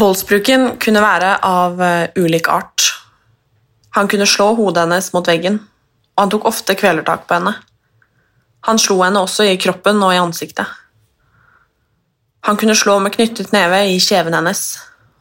[0.00, 2.86] Voldsbruken kunne være av eh, ulik art.
[3.96, 5.58] Han kunne slå hodet hennes mot veggen,
[6.14, 7.52] og han tok ofte kvelertak på henne.
[8.68, 10.68] Han slo henne også i kroppen og i ansiktet.
[12.48, 14.62] Han kunne slå med knyttet neve i kjeven hennes,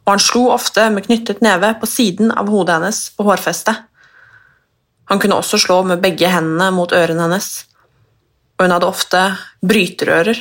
[0.06, 3.84] og han slo ofte med knyttet neve på siden av hodet hennes på hårfestet.
[5.12, 7.50] Han kunne også slå med begge hendene mot ørene hennes,
[8.56, 9.26] og hun hadde ofte
[9.66, 10.40] bryterører.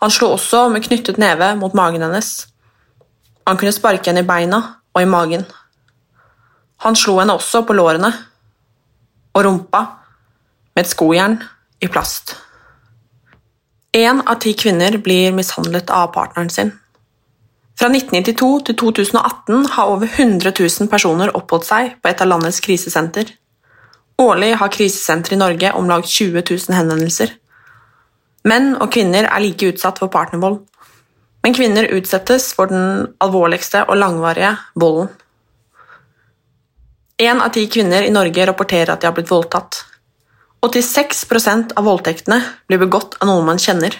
[0.00, 2.46] Han slo også med knyttet neve mot magen hennes.
[3.46, 4.60] Han kunne sparke henne i beina
[4.94, 5.44] og i magen.
[6.84, 8.12] Han slo henne også på lårene
[9.34, 9.80] og rumpa
[10.74, 11.40] med et skojern
[11.80, 12.36] i plast.
[13.96, 16.72] Én av ti kvinner blir mishandlet av partneren sin.
[17.80, 22.60] Fra 1992 til 2018 har over 100 000 personer oppholdt seg på et av landets
[22.60, 23.32] krisesenter.
[24.20, 27.32] Årlig har krisesenteret i Norge om lag 20 000 henvendelser.
[28.48, 30.62] Menn og kvinner er like utsatt for partnervold,
[31.44, 35.10] men kvinner utsettes for den alvorligste og langvarige volden.
[37.20, 39.82] Én av ti kvinner i Norge rapporterer at de har blitt voldtatt.
[40.64, 41.26] 86
[41.76, 43.92] av voldtektene blir begått av noen man kjenner.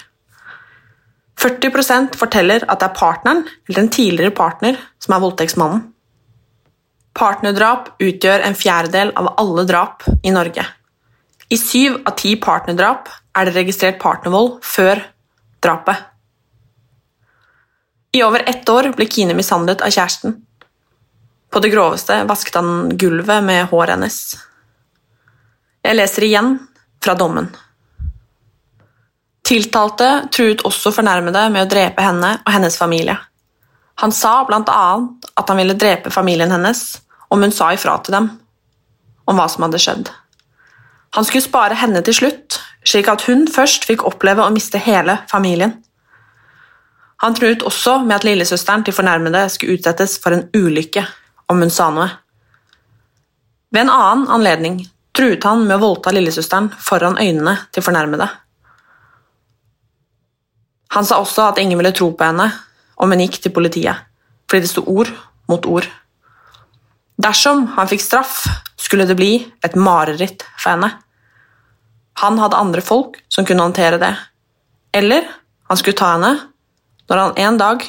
[1.41, 5.87] 40% forteller at det er partneren eller en tidligere partner som er voldtektsmannen.
[7.17, 10.65] Partnerdrap utgjør en fjerdedel av alle drap i Norge.
[11.51, 15.03] I syv av ti partnerdrap er det registrert partnervold før
[15.63, 16.07] drapet.
[18.13, 20.35] I over ett år ble Kine mishandlet av kjæresten.
[21.51, 24.19] På det groveste vasket han gulvet med håret hennes.
[25.83, 26.57] Jeg leser igjen
[27.03, 27.49] fra dommen.
[29.47, 33.17] Tiltalte truet også fornærmede med å drepe henne og hennes familie.
[34.03, 34.71] Han sa annet
[35.37, 38.31] at han ville drepe familien hennes om hun sa ifra til dem
[39.31, 40.11] om hva som hadde skjedd.
[41.19, 45.19] Han skulle spare henne til slutt, slik at hun først fikk oppleve å miste hele
[45.31, 45.77] familien.
[47.21, 51.05] Han truet også med at lillesøsteren til fornærmede skulle utsettes for en ulykke
[51.53, 52.09] om hun sa noe.
[53.71, 54.81] Ved en annen anledning
[55.17, 58.29] truet han med å voldta lillesøsteren foran øynene til fornærmede.
[60.97, 62.49] Han sa også at ingen ville tro på henne
[63.01, 64.01] om hun gikk til politiet,
[64.49, 65.13] fordi det sto ord
[65.51, 65.87] mot ord.
[67.21, 68.41] Dersom han fikk straff,
[68.81, 70.95] skulle det bli et mareritt for henne.
[72.21, 74.17] Han hadde andre folk som kunne håndtere det,
[74.93, 75.25] eller
[75.69, 76.35] han skulle ta henne
[77.09, 77.85] når han en dag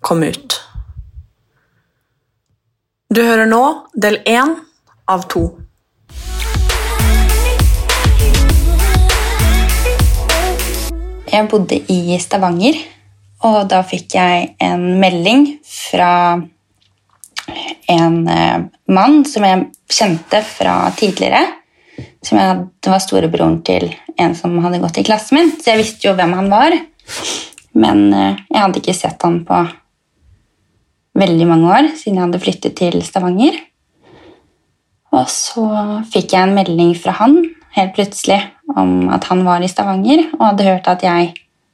[0.00, 0.54] kom ut.
[3.10, 3.62] Du hører nå
[3.98, 4.52] del én
[5.10, 5.42] av to.
[11.32, 12.78] Jeg bodde i Stavanger,
[13.42, 16.12] og da fikk jeg en melding fra
[17.90, 18.62] en eh,
[18.94, 21.42] mann som jeg kjente fra tidligere.
[22.22, 23.90] Som jeg det var storebroren til
[24.20, 26.76] en som hadde gått i klassen min, så jeg visste jo hvem han var.
[27.78, 29.62] Men eh, jeg hadde ikke sett han på
[31.18, 33.58] veldig mange år, siden jeg hadde flyttet til Stavanger.
[35.12, 35.66] Og så
[36.12, 37.42] fikk jeg en melding fra han
[37.76, 38.38] helt plutselig
[38.76, 41.32] om at han var i Stavanger og hadde hørt at jeg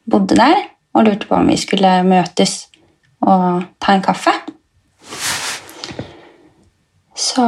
[0.09, 0.61] bodde der,
[0.97, 2.69] og lurte på om vi skulle møtes
[3.23, 4.33] og ta en kaffe.
[7.19, 7.45] Så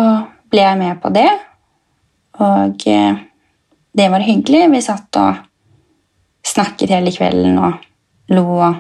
[0.51, 1.29] ble jeg med på det,
[2.41, 3.21] og eh,
[3.93, 4.67] det var hyggelig.
[4.73, 5.41] Vi satt og
[6.47, 7.81] snakket hele kvelden og
[8.33, 8.75] lo, og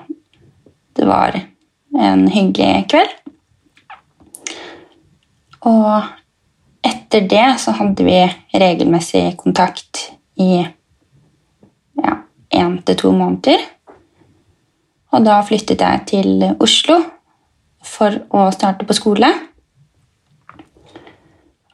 [0.97, 1.37] det var
[2.01, 3.17] en hyggelig kveld.
[5.69, 8.21] Og etter det så hadde vi
[8.57, 10.07] regelmessig kontakt
[10.41, 10.63] i
[12.01, 12.15] ja,
[12.57, 13.61] én til to måneder.
[15.11, 17.01] Og da flyttet jeg til Oslo
[17.85, 19.29] for å starte på skole.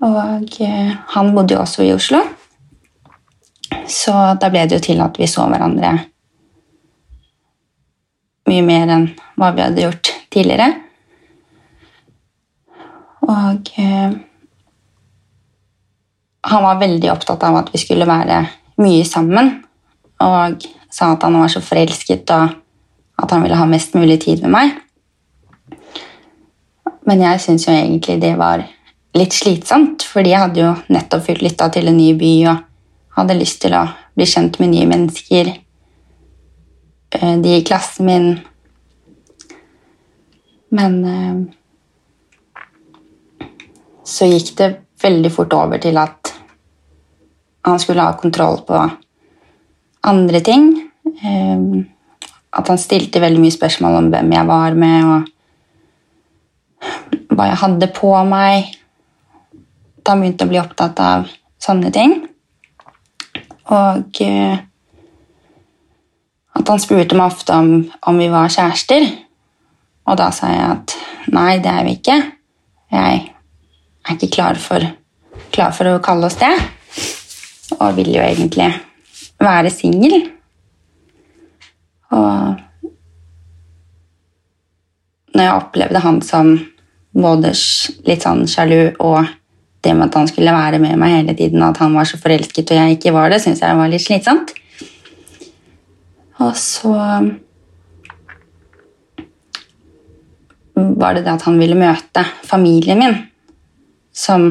[0.04, 2.20] Og eh, han bodde jo også i Oslo,
[3.88, 5.94] så da ble det jo til at vi så hverandre
[8.46, 9.06] mye mer enn
[9.38, 10.68] hva vi hadde gjort tidligere.
[13.26, 14.12] Og eh,
[16.46, 18.44] han var veldig opptatt av at vi skulle være
[18.82, 19.50] mye sammen,
[20.22, 22.54] og sa at han var så forelsket og
[23.16, 24.76] at han ville ha mest mulig tid med meg.
[27.06, 28.64] Men jeg syns jo egentlig det var
[29.18, 32.64] litt slitsomt, fordi jeg hadde jo nettopp flytta til en ny by og
[33.16, 33.86] hadde lyst til å
[34.16, 35.52] bli kjent med nye mennesker.
[37.16, 38.28] Eh, de i klassen min.
[40.76, 41.36] Men eh,
[44.04, 44.70] så gikk det
[45.02, 46.32] veldig fort over til at
[47.66, 48.78] han skulle ha kontroll på
[50.06, 50.70] andre ting.
[51.06, 51.58] Eh,
[52.56, 55.20] at han stilte veldig mye spørsmål om hvem jeg var med, og
[57.36, 58.76] hva jeg hadde på meg.
[60.06, 61.26] Da begynte å bli opptatt av
[61.62, 62.20] sånne ting.
[63.74, 64.58] Og eh,
[66.56, 67.70] at han spurte meg ofte om,
[68.06, 69.06] om vi var kjærester.
[70.06, 70.94] Og da sa jeg at
[71.34, 72.16] nei, det er vi ikke.
[72.94, 74.86] Jeg er ikke klar for,
[75.54, 76.52] klar for å kalle oss det.
[77.80, 78.70] Og vil jo egentlig
[79.42, 80.20] være singel.
[82.14, 82.62] Og
[85.34, 86.54] når jeg opplevde han som
[87.16, 87.50] både
[88.06, 89.26] litt sånn sjalu og
[89.86, 92.18] det med at han skulle være med meg hele tiden, og at han var så
[92.20, 94.54] forelsket og jeg ikke var det, syntes jeg var litt slitsomt.
[96.42, 96.92] Og så
[100.76, 103.18] var det det at han ville møte familien min,
[104.12, 104.50] som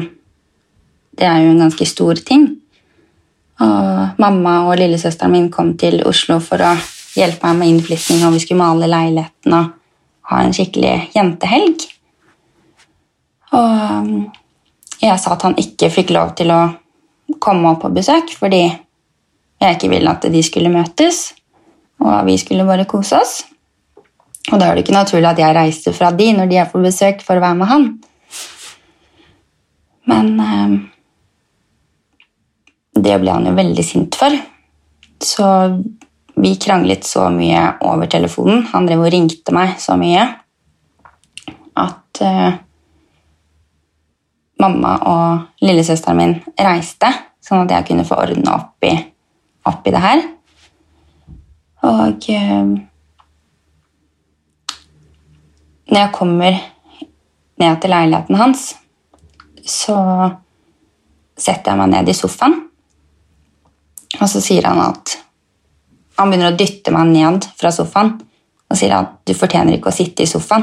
[1.16, 2.42] Det er jo en ganske stor ting.
[3.64, 6.74] Og mamma og lillesøsteren min kom til Oslo for å
[7.16, 9.70] hjelpe meg med innflytting, og vi skulle male leiligheten og
[10.28, 11.86] ha en skikkelig jentehelg.
[13.56, 14.10] Og
[15.02, 16.60] jeg sa at han ikke fikk lov til å
[17.42, 21.30] komme opp på besøk fordi jeg ikke ville at de skulle møtes,
[22.04, 23.38] og vi skulle bare kose oss.
[24.52, 26.82] Og da er det ikke naturlig at jeg reiser fra de når de er på
[26.82, 27.86] besøk, for å være med han.
[30.12, 30.74] Men eh,
[33.00, 34.36] det ble han jo veldig sint for.
[35.24, 35.48] Så
[36.36, 38.66] vi kranglet så mye over telefonen.
[38.74, 40.28] Han drev og ringte meg så mye
[41.80, 42.60] at eh,
[44.66, 47.10] mamma og lillesøsteren min reiste,
[47.42, 48.72] sånn at jeg kunne få ordna opp
[49.66, 50.22] opp i det her.
[51.86, 52.68] Og eh,
[55.86, 56.58] når jeg kommer
[57.62, 58.68] ned til leiligheten hans,
[59.66, 59.96] så
[61.36, 62.60] setter jeg meg ned i sofaen,
[64.16, 65.22] og så sier han at
[66.16, 68.14] Han begynner å dytte meg ned fra sofaen
[68.72, 70.62] og sier at du fortjener ikke å sitte i sofaen.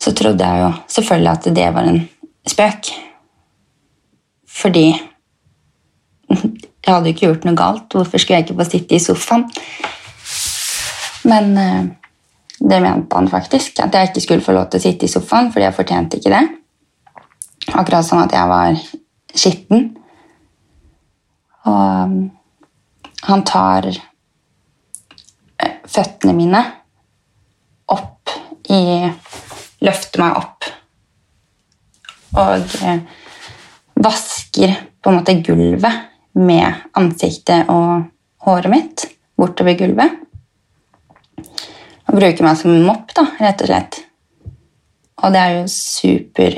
[0.00, 2.02] Så trodde jeg jo selvfølgelig at det var en
[2.48, 2.90] spøk.
[4.48, 4.86] Fordi
[6.30, 7.92] jeg hadde jo ikke gjort noe galt.
[7.92, 9.44] Hvorfor skulle jeg ikke få sitte i sofaen?
[11.28, 11.84] Men eh,
[12.60, 15.50] det mente han faktisk, at jeg ikke skulle få lov til å sitte i sofaen,
[15.52, 16.42] fordi jeg fortjente ikke det.
[17.76, 18.80] Akkurat som at jeg var
[19.36, 19.90] skitten.
[21.68, 22.30] Og um,
[23.28, 26.62] han tar eh, føttene mine
[27.92, 28.32] opp
[28.72, 28.80] i
[29.84, 30.68] Løfter meg opp.
[32.40, 33.00] Og eh,
[34.00, 36.06] vasker på en måte gulvet
[36.40, 38.04] med ansiktet og
[38.46, 39.06] håret mitt
[39.40, 40.18] bortover gulvet.
[42.10, 44.00] Og bruker meg som mopp, da, rett og slett.
[45.20, 46.56] Og det er jo super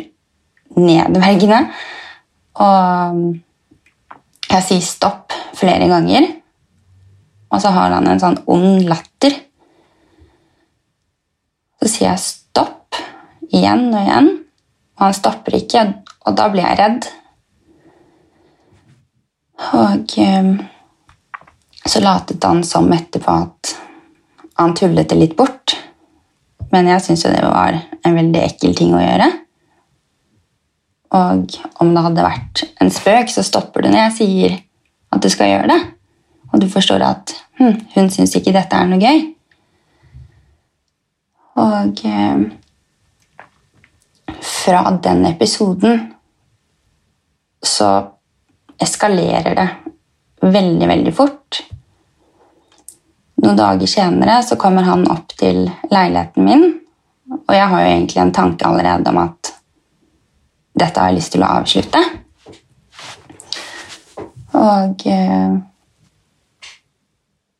[0.78, 1.62] nedverdigende.
[2.62, 3.22] Og
[4.52, 6.26] jeg sier stopp flere ganger,
[7.52, 9.34] og så har han en sånn ond latter.
[11.80, 12.41] Så sier jeg stopp
[13.52, 14.30] igjen og igjen,
[14.98, 15.84] og han stopper ikke,
[16.26, 17.08] og da blir jeg redd.
[19.78, 20.52] Og eh,
[21.84, 23.72] så latet han som etterpå at
[24.60, 25.76] han tullet det litt bort.
[26.72, 29.28] Men jeg syns jo det var en veldig ekkel ting å gjøre.
[31.12, 34.54] Og om det hadde vært en spøk, så stopper du når jeg sier
[35.12, 35.80] at du skal gjøre det.
[36.52, 39.22] Og du forstår at hm, hun syns ikke dette er noe gøy.
[41.62, 42.46] Og eh,
[44.62, 46.12] fra den episoden
[47.62, 48.10] så
[48.82, 49.68] eskalerer det
[50.40, 51.62] veldig, veldig fort.
[53.42, 56.64] Noen dager senere så kommer han opp til leiligheten min,
[57.32, 59.52] og jeg har jo egentlig en tanke allerede om at
[60.78, 62.02] dette har jeg lyst til å avslutte.
[64.62, 65.52] Og eh,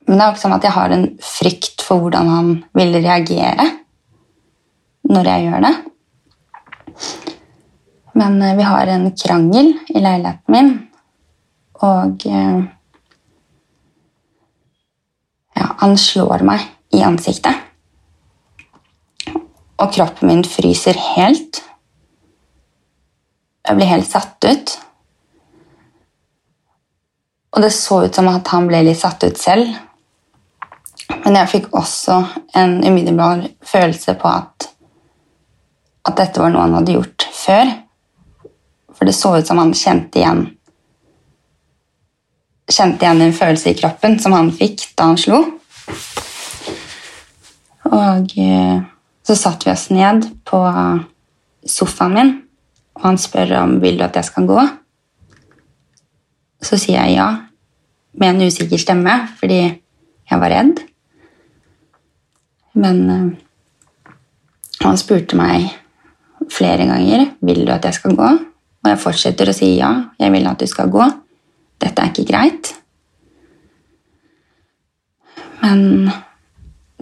[0.06, 3.64] Men det er også sånn at jeg har en frykt for hvordan han vil reagere
[5.08, 5.72] når jeg gjør det.
[8.18, 10.72] Men eh, vi har en krangel i leiligheten min,
[11.82, 12.62] og eh,
[15.56, 17.68] ja, han slår meg i ansiktet.
[19.82, 21.62] Og kroppen min fryser helt.
[23.66, 24.74] Jeg blir helt satt ut.
[27.52, 29.72] Og det så ut som at han ble litt satt ut selv.
[31.24, 32.18] Men jeg fikk også
[32.58, 34.71] en umiddelbar følelse på at,
[36.08, 37.70] at dette var noe han hadde gjort før.
[38.92, 40.44] For det så ut som han kjente igjen
[42.72, 45.40] kjente igjen en følelse i kroppen som han fikk da han slo.
[47.92, 48.78] Og eh,
[49.26, 50.60] så satte vi oss ned på
[51.68, 52.32] sofaen min,
[52.96, 54.64] og han spør om vil du at jeg skal gå.
[56.62, 57.28] Så sier jeg ja,
[58.18, 60.82] med en usikker stemme, fordi jeg var redd.
[62.78, 63.30] Men eh,
[64.82, 65.70] han spurte meg
[66.52, 68.28] flere ganger vil du at jeg skal gå,
[68.82, 71.06] og jeg fortsetter å si ja, jeg vil at du skal gå.
[71.82, 72.72] Dette er ikke greit.
[75.62, 76.10] Men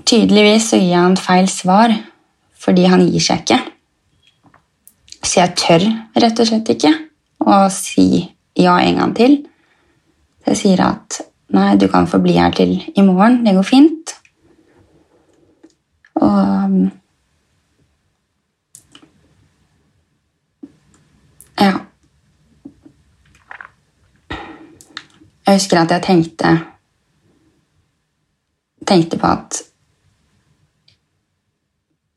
[0.04, 1.94] tydeligvis så gir han feil svar
[2.60, 3.60] fordi han gir seg ikke.
[5.24, 5.86] Så jeg tør
[6.20, 6.92] rett og slett ikke
[7.40, 8.26] å si
[8.60, 9.38] ja en gang til.
[10.42, 11.20] Så jeg sier at
[11.56, 13.40] nei, du kan få bli her til i morgen.
[13.46, 14.14] Det går fint.
[16.20, 16.99] Og
[21.60, 21.72] Ja.
[25.46, 26.52] Jeg husker at jeg tenkte
[28.90, 29.60] tenkte på at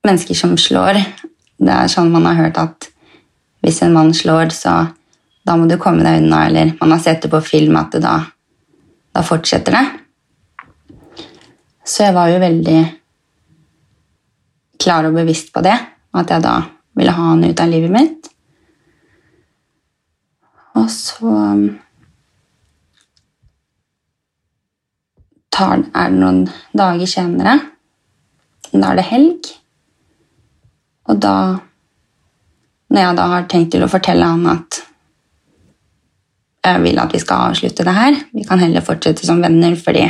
[0.07, 2.89] mennesker som slår Det er sånn man har hørt at
[3.63, 4.71] hvis en mann slår, så
[5.47, 8.17] da må du komme deg unna, eller man har sett det på film at da,
[9.15, 9.83] da fortsetter det.
[11.87, 12.81] Så jeg var jo veldig
[14.83, 15.77] klar og bevisst på det,
[16.11, 16.57] at jeg da
[16.99, 18.32] ville ha han ut av livet mitt.
[20.79, 21.33] Og så
[25.53, 26.41] tar, er det noen
[26.73, 27.59] dager senere.
[28.71, 29.51] Da er det helg.
[31.11, 31.35] Og da
[32.93, 34.77] Når jeg da har tenkt til å fortelle han at
[36.63, 40.03] jeg vil at vi skal avslutte det her, vi kan heller fortsette som venner fordi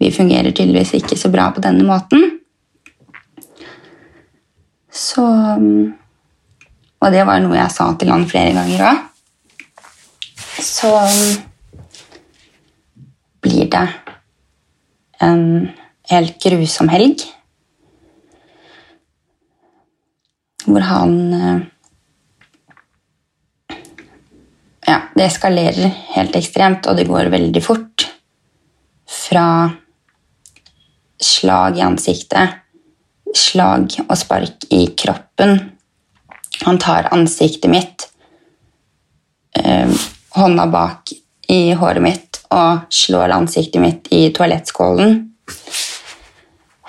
[0.00, 2.40] vi fungerer tydeligvis ikke så bra på denne måten.
[4.88, 5.26] Så
[7.02, 9.11] Og det var noe jeg sa til han flere ganger òg.
[10.82, 10.90] Så
[13.40, 13.88] blir det
[15.22, 15.42] en
[16.10, 17.20] helt grusom helg.
[20.66, 21.60] Hvor han eh,
[24.82, 28.08] Ja, det eskalerer helt ekstremt, og det går veldig fort.
[29.06, 29.44] Fra
[31.22, 32.56] slag i ansiktet,
[33.30, 35.54] slag og spark i kroppen.
[36.66, 38.08] Han tar ansiktet mitt,
[39.62, 39.94] øh,
[40.36, 41.12] hånda bak
[41.52, 45.18] i håret mitt og slår ansiktet mitt i toalettskålen.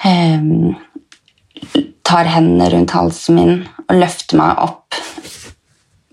[0.04, 0.76] Um,
[2.04, 3.54] tar hendene rundt halsen min
[3.88, 4.98] og løfter meg opp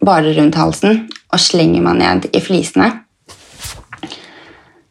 [0.05, 2.91] bare rundt halsen og slenger meg ned i flisene.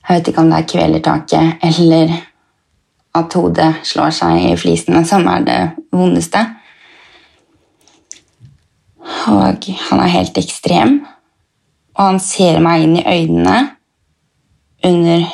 [0.10, 2.14] Jeg vet ikke om det er kvelertaket eller
[3.20, 5.60] at hodet slår seg i flisene som er det
[5.94, 6.42] vondeste.
[9.30, 11.00] Og han er helt ekstrem,
[12.00, 13.58] og han ser meg inn i øynene
[14.88, 15.26] under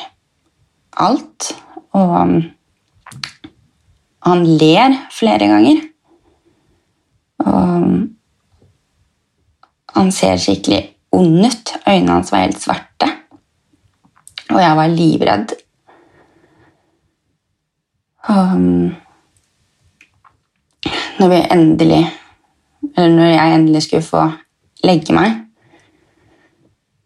[0.98, 1.52] alt.
[1.94, 2.42] Og
[4.26, 5.84] han ler flere ganger.
[7.46, 7.86] Og
[9.94, 10.82] han ser skikkelig
[11.14, 11.76] ond ut.
[11.86, 13.12] Øynene hans var helt svarte.
[14.50, 15.54] Og jeg var livredd.
[18.34, 18.60] Og
[21.20, 22.06] når vi endelig
[22.98, 24.24] Eller når jeg endelig skulle få
[24.84, 25.45] legge meg,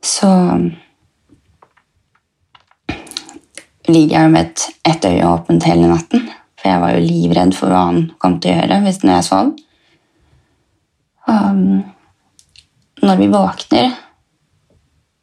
[0.01, 0.32] så
[3.89, 4.51] ligger jeg med
[4.86, 6.27] et, øye åpent hele natten.
[6.60, 9.27] For jeg var jo livredd for hva han kom til å gjøre hvis når jeg
[9.29, 9.53] sov.
[11.29, 11.82] Um,
[13.03, 13.91] når vi våkner,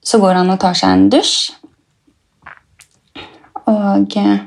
[0.07, 1.37] så går han og tar seg en dusj.
[3.67, 4.45] Og eh,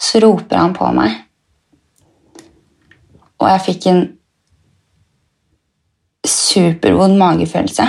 [0.00, 1.20] så roper han på meg.
[3.40, 4.02] Og jeg fikk en
[6.26, 7.86] supervond magefølelse.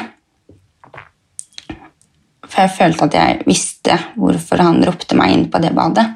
[2.52, 6.08] For jeg følte at jeg visste hvorfor han ropte meg inn på det badet.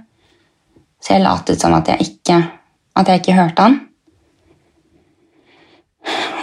[1.00, 2.39] Så jeg latet som at jeg ikke,
[2.96, 3.77] at jeg ikke hørte han.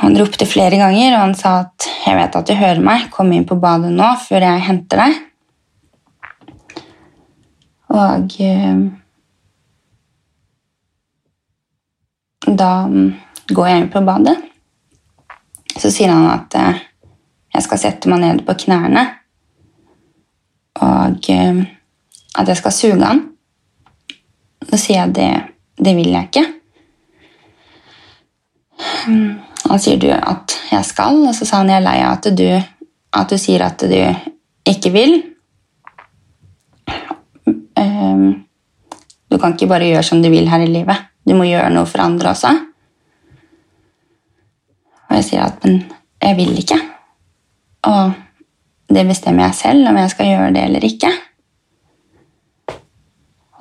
[0.03, 3.33] Han ropte flere ganger, og han sa at 'jeg vet at du hører meg, kom
[3.33, 5.21] inn på badet nå før jeg henter deg'.
[7.93, 8.77] Og eh,
[12.47, 12.73] da
[13.55, 14.37] går jeg inn på badet.
[15.79, 16.81] Så sier han at eh,
[17.55, 19.05] jeg skal sette meg ned på knærne,
[20.81, 21.63] og eh,
[22.39, 23.23] at jeg skal suge han.
[24.71, 25.31] Så sier jeg det,
[25.85, 26.45] det vil jeg ikke.
[29.71, 32.31] Og sier du at jeg skal, og så sa han jeg er lei av at
[32.39, 32.47] du,
[33.13, 33.99] at du sier at du
[34.69, 35.19] ikke vil.
[37.79, 38.43] Ehm,
[39.33, 41.07] Du kan ikke bare gjøre som du vil her i livet.
[41.25, 42.51] Du må gjøre noe for andre også.
[45.09, 45.79] Og jeg sier at men
[46.21, 46.77] jeg vil ikke.
[47.89, 48.13] Og
[48.95, 51.13] det bestemmer jeg selv om jeg skal gjøre det eller ikke.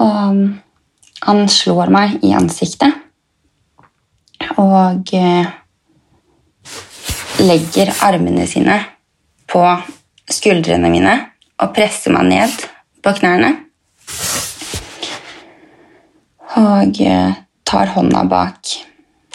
[0.02, 0.42] Og
[1.22, 2.98] han slår meg i ansiktet.
[4.60, 5.52] Og eh,
[7.42, 8.80] legger armene sine
[9.52, 9.62] på
[10.32, 11.14] skuldrene mine
[11.62, 12.66] og presser meg ned
[13.04, 13.52] på knærne.
[16.62, 18.74] Og eh, tar hånda bak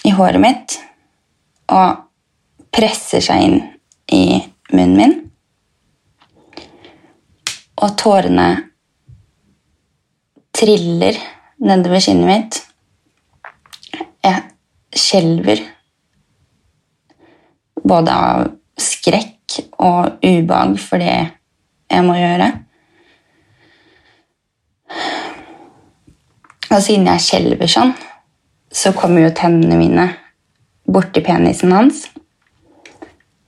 [0.07, 0.77] i håret mitt
[1.73, 2.03] og
[2.75, 3.63] presser seg inn
[4.13, 4.25] i
[4.75, 5.17] munnen min.
[7.77, 8.49] Og tårene
[10.57, 11.19] triller
[11.61, 12.61] nedover kinnet mitt.
[14.25, 14.43] Jeg
[14.97, 15.61] skjelver
[17.87, 18.47] både av
[18.81, 22.49] skrekk og ubehag for det jeg må gjøre.
[26.73, 27.93] Og siden jeg skjelver sånn,
[28.73, 30.09] så kommer jo tennene mine
[30.89, 32.07] borti penisen hans.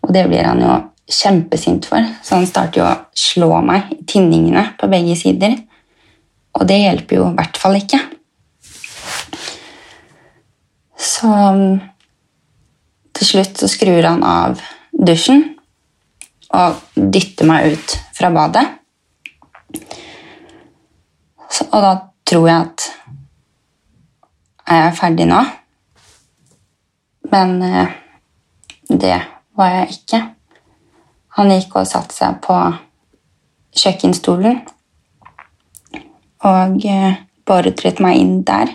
[0.05, 0.77] Og det blir han jo
[1.09, 5.57] kjempesint for, så han starter jo å slå meg i tinningene på begge sider.
[6.59, 8.01] Og det hjelper jo i hvert fall ikke.
[10.99, 11.31] Så
[13.19, 14.61] til slutt så skrur han av
[14.93, 15.45] dusjen
[16.55, 18.65] og dytter meg ut fra badet.
[21.49, 21.93] Så, og da
[22.29, 22.89] tror jeg at
[24.69, 25.39] er jeg ferdig nå?
[27.33, 27.95] Men eh,
[28.89, 29.17] det
[29.57, 30.21] var jeg ikke.
[31.39, 32.55] Han gikk og satte seg på
[33.79, 34.57] kjøkkenstolen
[36.49, 38.73] og eh, beordret meg inn der,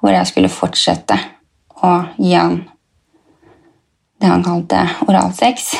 [0.00, 1.14] hvor jeg skulle fortsette
[1.86, 2.56] å gi han
[4.20, 5.70] det han kalte oralsex.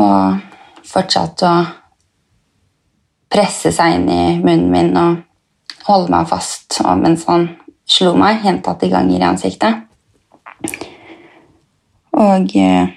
[0.00, 0.38] Og
[0.86, 1.64] fortsatte å
[3.32, 7.48] presse seg inn i munnen min og holde meg fast og mens han
[7.86, 9.82] slo meg gjentatte ganger i ansiktet.
[12.16, 12.94] Og eh,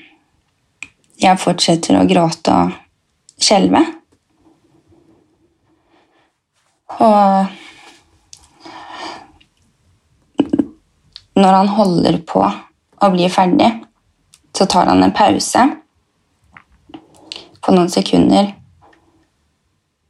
[1.19, 2.75] jeg fortsetter å gråte og
[3.39, 3.81] skjelve.
[6.99, 7.47] Og
[11.39, 13.69] når han holder på å bli ferdig,
[14.55, 15.65] så tar han en pause
[17.59, 18.53] på noen sekunder,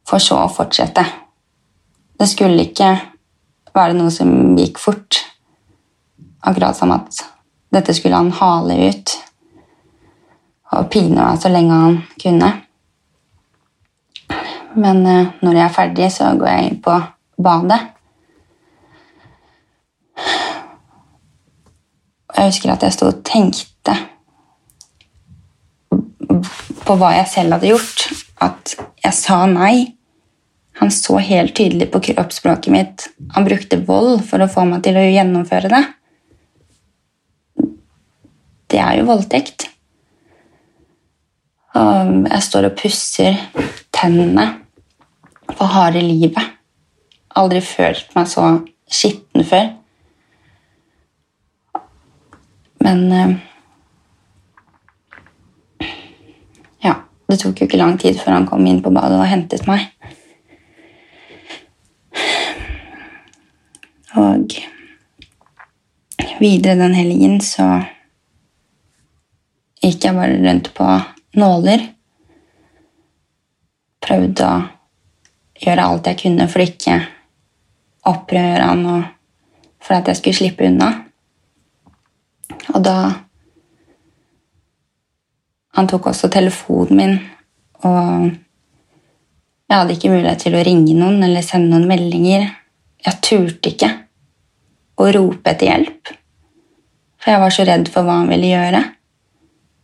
[0.08, 1.04] for så å fortsette.
[2.18, 2.94] Det skulle ikke
[3.74, 5.20] være noe som gikk fort,
[6.42, 7.22] akkurat som at
[7.70, 9.14] dette skulle han hale ut
[10.70, 12.50] og pine meg så lenge han kunne.
[14.78, 16.96] Men eh, når jeg er ferdig, så går jeg inn på
[17.42, 17.80] badet.
[22.36, 23.96] Jeg husker at jeg sto og tenkte
[26.86, 28.04] på hva jeg selv hadde gjort.
[28.40, 29.96] At jeg sa nei.
[30.80, 33.08] Han så helt tydelig på kroppsspråket mitt.
[33.34, 35.82] Han brukte vold for å få meg til å gjennomføre det.
[38.70, 39.66] Det er jo voldtekt.
[41.78, 43.36] Og jeg står og pusser
[43.94, 44.46] tennene
[45.54, 46.56] for harde livet.
[47.38, 48.46] Aldri følt meg så
[48.90, 49.70] skitten før.
[52.80, 53.36] Men eh,
[56.80, 56.94] Ja,
[57.28, 59.86] det tok jo ikke lang tid før han kom inn på badet og hentet meg.
[64.18, 64.56] Og
[66.40, 67.68] videre den helgen så
[69.84, 70.88] gikk jeg bare rundt på
[71.36, 71.86] nåler.
[74.00, 74.60] Prøvde å
[75.60, 76.98] gjøre alt jeg kunne for ikke
[78.10, 79.02] opprøre han og
[79.80, 80.92] for at jeg skulle slippe unna.
[82.74, 82.96] Og da
[85.78, 87.12] Han tok også telefonen min,
[87.86, 92.48] og jeg hadde ikke mulighet til å ringe noen eller sende noen meldinger.
[93.06, 93.90] Jeg turte ikke
[94.98, 96.10] å rope etter hjelp,
[97.22, 98.82] for jeg var så redd for hva han ville gjøre.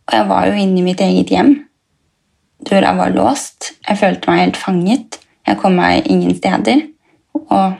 [0.07, 1.53] Og jeg var jo inne i mitt eget hjem.
[2.67, 3.73] Døra var låst.
[3.87, 5.19] Jeg følte meg helt fanget.
[5.47, 6.81] Jeg kom meg ingen steder,
[7.35, 7.75] og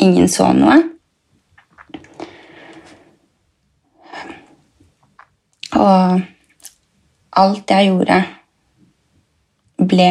[0.00, 0.78] ingen så noe.
[5.74, 6.22] Og
[7.42, 8.20] alt jeg gjorde,
[9.90, 10.08] ble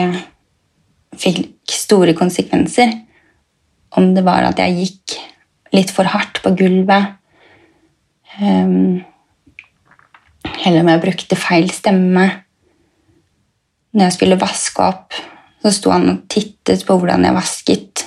[1.18, 2.92] fikk store konsekvenser.
[3.98, 5.18] Om det var at jeg gikk
[5.74, 7.16] litt for hardt på gulvet,
[8.42, 9.02] um,
[10.64, 12.26] eller om jeg brukte feil stemme.
[13.94, 15.18] Når jeg skulle vaske opp,
[15.64, 18.06] så sto han og tittet på hvordan jeg vasket.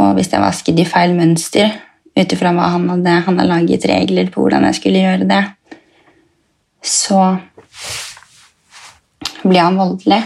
[0.00, 1.76] Og hvis jeg vasket i feil mønster,
[2.14, 5.42] ut ifra hva han hadde, han hadde laget regler på hvordan jeg skulle gjøre det,
[6.84, 7.20] så
[9.44, 10.20] ble han voldelig.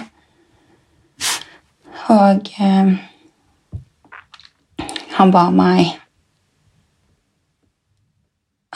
[2.08, 2.92] Og eh,
[5.18, 5.96] han ba meg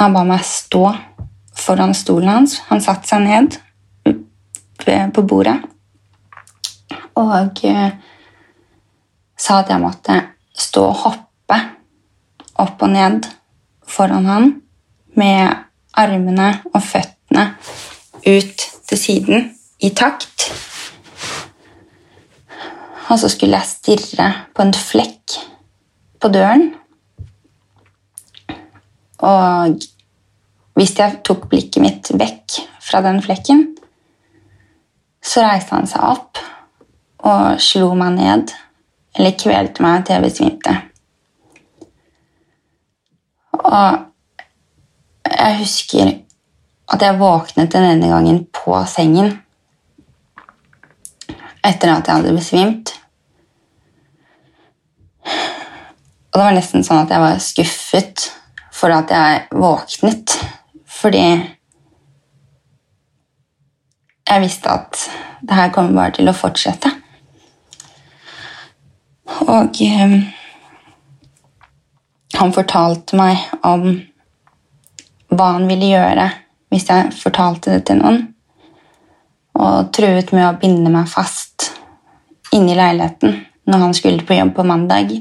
[0.03, 0.89] Han ba meg stå
[1.63, 2.59] foran stolen hans.
[2.69, 3.59] Han satte seg ned
[5.15, 5.61] på bordet
[7.19, 7.93] og eh,
[9.39, 10.17] sa at jeg måtte
[10.59, 11.59] stå og hoppe
[12.63, 13.29] opp og ned
[13.89, 14.51] foran han
[15.19, 15.63] med
[15.99, 17.47] armene og føttene
[18.25, 19.49] ut til siden
[19.83, 20.49] i takt.
[23.11, 25.37] Og så skulle jeg stirre på en flekk
[26.23, 26.71] på døren.
[29.23, 29.83] Og
[30.79, 33.67] hvis jeg tok blikket mitt vekk fra den flekken,
[35.23, 36.41] så reiste han seg opp
[37.23, 38.55] og slo meg ned,
[39.15, 40.75] eller kvelte meg til jeg besvimte.
[43.63, 44.01] Og
[45.29, 46.11] jeg husker
[46.93, 49.37] at jeg våknet den ene gangen på sengen
[51.63, 52.93] etter at jeg hadde besvimt.
[56.33, 58.27] Og det var nesten sånn at jeg var skuffet
[58.73, 60.35] for at jeg våknet,
[61.03, 61.25] fordi
[64.29, 65.01] jeg visste at
[65.43, 66.93] det her kommer bare til å fortsette.
[69.43, 70.15] Og um,
[72.39, 73.89] han fortalte meg om
[75.33, 76.29] hva han ville gjøre
[76.73, 78.23] hvis jeg fortalte det til noen,
[79.61, 81.69] og truet med å binde meg fast
[82.57, 83.35] inne i leiligheten
[83.69, 85.13] når han skulle på jobb på mandag.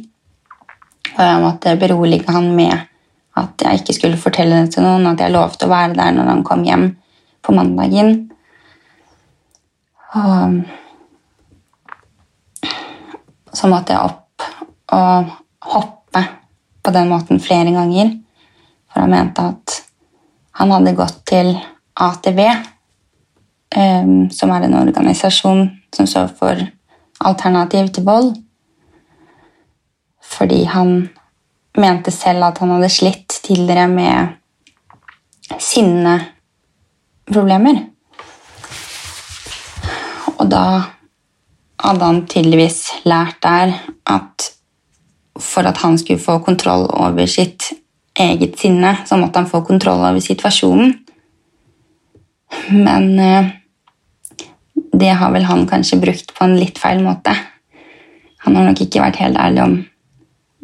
[1.11, 2.87] Og jeg måtte berolige han med
[3.39, 6.31] at jeg ikke skulle fortelle det til noen, at jeg lovte å være der når
[6.33, 6.85] han kom hjem
[7.41, 8.31] på mandagen.
[10.11, 10.61] Og
[13.55, 14.45] så måtte jeg opp
[14.91, 15.31] og
[15.71, 16.25] hoppe
[16.81, 18.17] på den måten flere ganger,
[18.91, 19.77] for han mente at
[20.59, 21.53] han hadde gått til
[22.01, 22.41] ATV,
[23.77, 26.67] um, som er en organisasjon som står for
[27.21, 28.31] Alternativ til vold,
[30.25, 31.11] fordi han
[31.77, 34.27] mente selv at han hadde slitt tidligere med
[35.59, 37.77] sinneproblemer.
[40.39, 40.65] Og da
[41.81, 43.73] hadde han tydeligvis lært der
[44.09, 44.51] at
[45.41, 47.71] for at han skulle få kontroll over sitt
[48.19, 50.93] eget sinne, så måtte han få kontroll over situasjonen.
[52.69, 53.45] Men eh,
[54.91, 57.33] det har vel han kanskje brukt på en litt feil måte.
[58.43, 59.77] Han har nok ikke vært helt ærlig om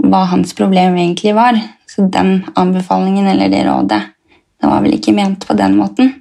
[0.04, 1.58] hva hans problem egentlig var.
[1.88, 4.04] Så den anbefalingen eller det rådet
[4.58, 6.16] det var vel ikke ment på den måten.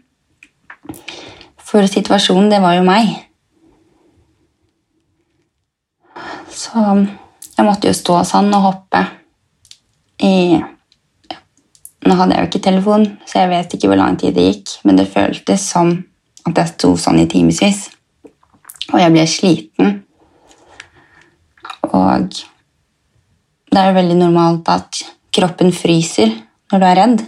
[1.56, 3.14] For situasjonen, det var jo meg.
[6.52, 6.82] Så
[7.56, 9.04] jeg måtte jo stå sånn og hoppe
[10.24, 10.62] i
[12.06, 14.74] Nå hadde jeg jo ikke telefon, så jeg vet ikke hvor lang tid det gikk,
[14.86, 15.88] men det føltes som
[16.46, 17.80] at jeg sto sånn i timevis.
[18.92, 19.96] Og jeg ble sliten.
[21.90, 22.36] Og
[23.76, 25.02] det er veldig normalt at
[25.36, 26.30] kroppen fryser
[26.72, 27.24] når du er redd.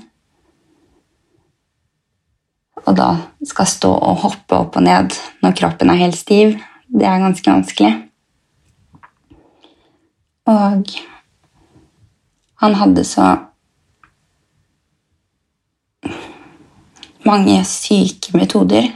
[2.87, 3.09] Og da
[3.45, 6.55] skal stå og hoppe opp og ned når kroppen er helt stiv,
[6.89, 7.91] det er ganske vanskelig.
[10.49, 10.95] Og
[12.65, 13.27] han hadde så
[17.29, 18.89] mange syke metoder.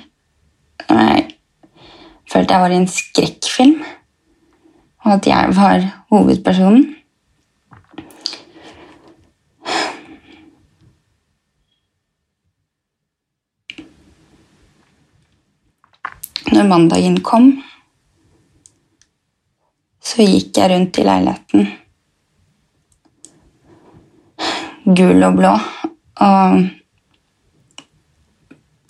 [0.88, 1.28] Jeg
[2.32, 3.78] følte jeg var i en skrekkfilm,
[5.04, 7.01] og at jeg var hovedpersonen.
[16.52, 17.52] Når mandagen kom,
[20.02, 21.70] så gikk jeg rundt i leiligheten
[24.84, 25.52] gul og blå
[26.22, 26.62] og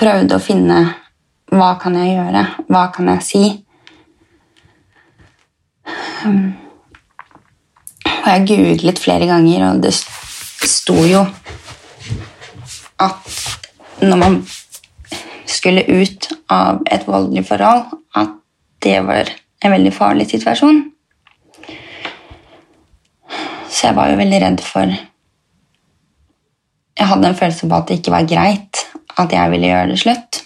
[0.01, 0.79] prøvde å finne
[1.53, 3.43] hva kan jeg gjøre, hva kan jeg si.
[8.23, 11.27] Og jeg googlet flere ganger, og det sto jo
[13.03, 13.37] at
[14.03, 14.41] når man
[15.53, 18.35] skulle ut av et voldelig forhold, at
[18.83, 19.31] det var
[19.63, 20.83] en veldig farlig situasjon.
[23.73, 24.93] Så jeg var jo veldig redd for
[26.93, 28.83] Jeg hadde en følelse på at det ikke var greit
[29.19, 30.39] at jeg ville gjøre det slutt.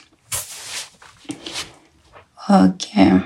[2.54, 3.18] Og eh,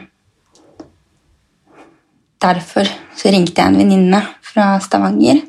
[2.40, 5.42] derfor så ringte jeg en venninne fra Stavanger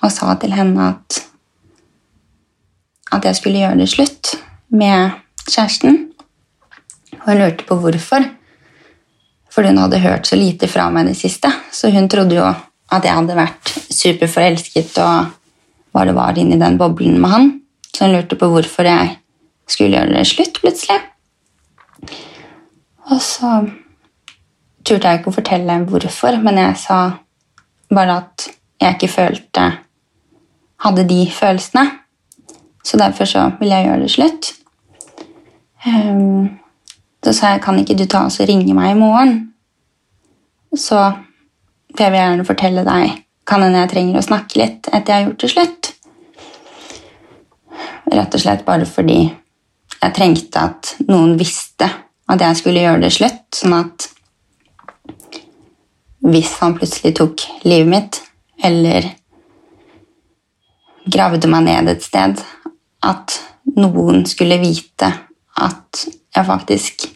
[0.00, 1.20] og sa til henne at
[3.10, 4.34] at jeg skulle gjøre det slutt
[4.70, 5.18] med
[5.50, 5.98] kjæresten.
[7.20, 8.26] Og hun lurte på hvorfor.
[9.50, 11.50] Fordi hun hadde hørt så lite fra meg i det siste.
[11.72, 15.30] Så hun trodde jo at jeg hadde vært superforelsket og
[15.94, 17.50] bare var inni den boblen med han.
[17.90, 19.16] Så hun lurte på hvorfor jeg
[19.70, 21.00] skulle gjøre det slutt plutselig.
[23.10, 23.50] Og så
[24.86, 27.00] turte jeg ikke å fortelle hvorfor, men jeg sa
[27.90, 29.70] bare at jeg ikke følte
[30.80, 31.82] Hadde de følelsene.
[32.80, 34.46] Så derfor så ville jeg gjøre det slutt.
[35.86, 36.60] Um,
[37.24, 39.34] så sa jeg kan ikke du ta oss og ringe meg i morgen.
[40.76, 41.00] Så
[41.90, 43.16] for jeg vil gjerne fortelle deg
[43.50, 45.90] kan hende jeg trenger å snakke litt etter jeg har gjort det slutt.
[48.10, 51.88] Rett og slett bare fordi jeg trengte at noen visste
[52.30, 54.06] at jeg skulle gjøre det slutt, sånn at
[56.30, 58.20] hvis han plutselig tok livet mitt,
[58.62, 59.08] eller
[61.10, 62.38] gravde meg ned et sted,
[63.02, 63.36] at
[63.74, 65.10] noen skulle vite
[65.60, 66.04] at
[66.36, 67.06] jeg faktisk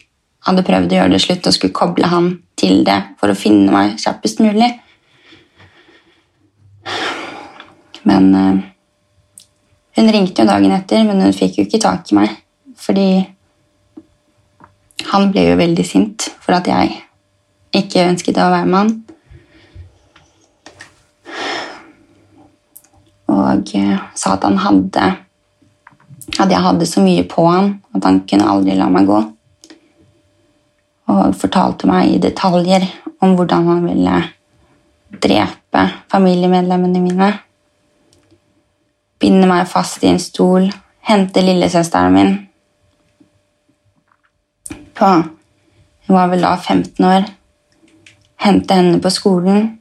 [0.45, 3.73] hadde prøvd å gjøre det slutt og skulle koble han til det for å finne
[3.73, 4.69] meg kjappest mulig.
[8.05, 8.63] Men uh,
[9.95, 12.33] Hun ringte jo dagen etter, men hun fikk jo ikke tak i meg.
[12.75, 13.23] Fordi
[15.07, 16.91] han ble jo veldig sint for at jeg
[17.75, 18.91] ikke ønsket å være med han.
[23.31, 25.07] Og uh, sa at han hadde
[26.39, 29.19] at jeg hadde så mye på han at han kunne aldri la meg gå.
[31.13, 32.87] Og fortalte meg i detaljer
[33.23, 34.15] om hvordan han ville
[35.21, 37.29] drepe familiemedlemmene mine.
[39.21, 40.67] Binde meg fast i en stol,
[41.05, 42.35] hente lillesøsteren min
[44.95, 45.07] på
[46.07, 47.23] Hun var vel da 15 år.
[48.45, 49.79] Hente henne på skolen.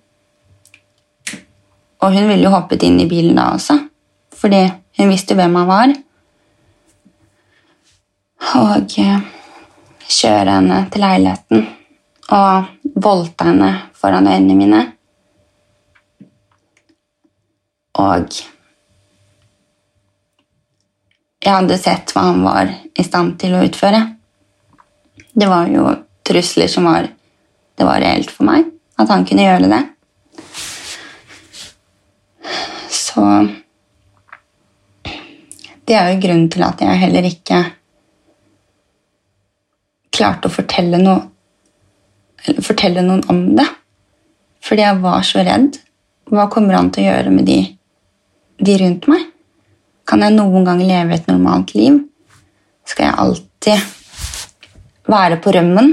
[2.01, 3.77] Og hun ville jo hoppet inn i bilen da også,
[4.33, 4.63] fordi
[4.99, 5.93] hun visste hvem han var
[8.55, 9.21] og eh,
[10.05, 11.65] kjøre henne til leiligheten
[12.35, 14.83] og voldta henne foran øynene mine.
[18.01, 18.41] Og
[21.45, 24.01] jeg hadde sett hva han var i stand til å utføre.
[25.35, 25.91] Det var jo
[26.25, 27.11] trusler som var
[27.75, 28.69] Det var reelt for meg
[29.03, 29.81] at han kunne gjøre det.
[32.87, 33.25] Så
[35.85, 37.59] Det er jo grunnen til at jeg heller ikke
[40.15, 41.25] klarte å fortelle, noe,
[42.63, 43.67] fortelle noen om det.
[44.65, 45.79] Fordi jeg var så redd.
[46.33, 47.59] Hva kommer han til å gjøre med de,
[48.65, 49.27] de rundt meg?
[50.09, 51.99] Kan jeg noen gang leve et normalt liv?
[52.89, 55.93] Skal jeg alltid være på rømmen?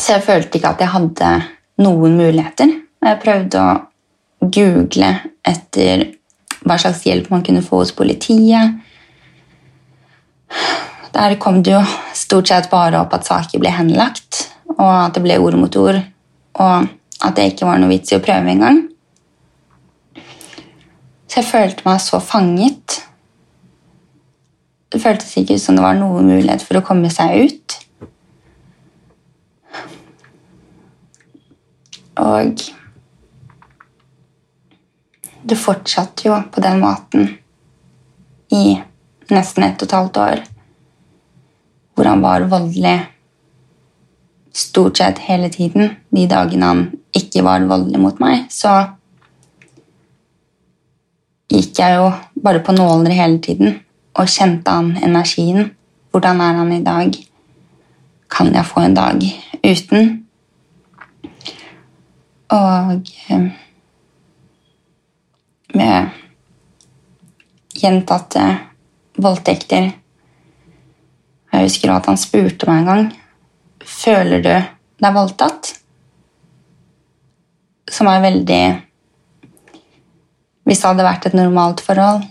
[0.00, 1.32] Så jeg følte ikke at jeg hadde
[1.84, 2.72] noen muligheter.
[3.00, 5.10] Jeg prøvde å google
[5.46, 6.06] etter
[6.64, 8.78] hva slags hjelp man kunne få hos politiet.
[11.14, 11.82] Der kom det jo
[12.16, 15.98] stort sett bare opp at saker ble henlagt, og at det ble ord mot ord,
[16.60, 16.88] og
[17.20, 18.84] at det ikke var noe vits i å prøve engang.
[21.30, 22.96] Så jeg følte meg så fanget.
[24.90, 27.76] Det føltes ikke ut som det var noen mulighet for å komme seg ut.
[32.20, 32.64] Og
[35.50, 37.30] det fortsatte jo på den måten
[38.52, 38.64] i
[39.34, 40.42] nesten ett og et halvt år
[41.94, 42.94] hvor han var voldelig
[44.56, 45.96] stort sett hele tiden.
[46.08, 46.80] De dagene han
[47.16, 48.72] ikke var voldelig mot meg, så
[51.50, 52.06] gikk jeg jo
[52.40, 53.76] bare på nåler hele tiden
[54.16, 55.74] og kjente han energien.
[56.10, 57.18] Hvordan er han i dag?
[58.30, 59.22] Kan jeg få en dag
[59.64, 60.26] uten?
[62.50, 63.44] Og eh,
[65.74, 66.08] med
[67.76, 68.69] gjentatte
[69.22, 69.92] voldtekter
[71.50, 73.08] jeg husker at han spurte meg en gang
[73.80, 74.52] Føler du
[75.00, 75.72] deg voldtatt?
[77.90, 78.60] Som er veldig
[80.68, 82.22] Hvis det hadde vært et normalt forhold,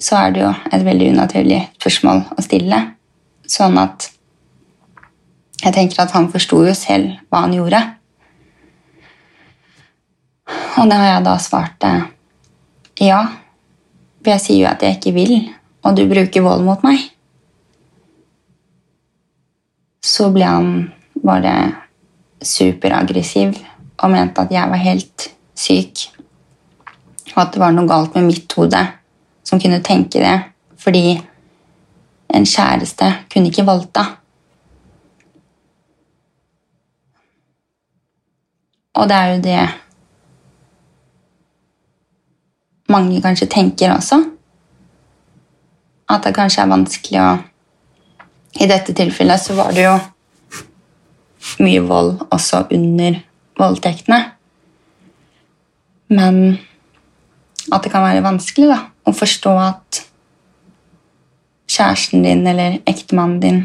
[0.00, 2.78] så er det jo et veldig unaturlig spørsmål å stille.
[3.44, 4.06] Sånn at
[5.60, 7.82] jeg tenker at han forsto jo selv hva han gjorde.
[10.80, 11.88] Og det har jeg da svart
[13.02, 13.20] ja.
[14.22, 15.36] For jeg sier jo at jeg ikke vil,
[15.82, 17.02] og du bruker vold mot meg.
[20.04, 20.70] Så ble han
[21.20, 21.54] bare
[22.40, 23.56] superaggressiv
[24.00, 26.06] og mente at jeg var helt syk.
[27.34, 28.80] Og at det var noe galt med mitt hode
[29.46, 30.38] som kunne tenke det.
[30.80, 31.20] Fordi
[32.30, 34.06] en kjæreste kunne ikke voldta.
[39.00, 39.60] Og det er jo det
[42.90, 44.39] mange kanskje tenker også.
[46.10, 47.30] At det kanskje er vanskelig å
[48.60, 49.94] I dette tilfellet så var det jo
[51.62, 53.20] mye vold også under
[53.60, 54.18] voldtektene.
[56.10, 56.58] Men
[57.70, 60.00] at det kan være vanskelig da, å forstå at
[61.70, 63.60] kjæresten din eller ektemannen din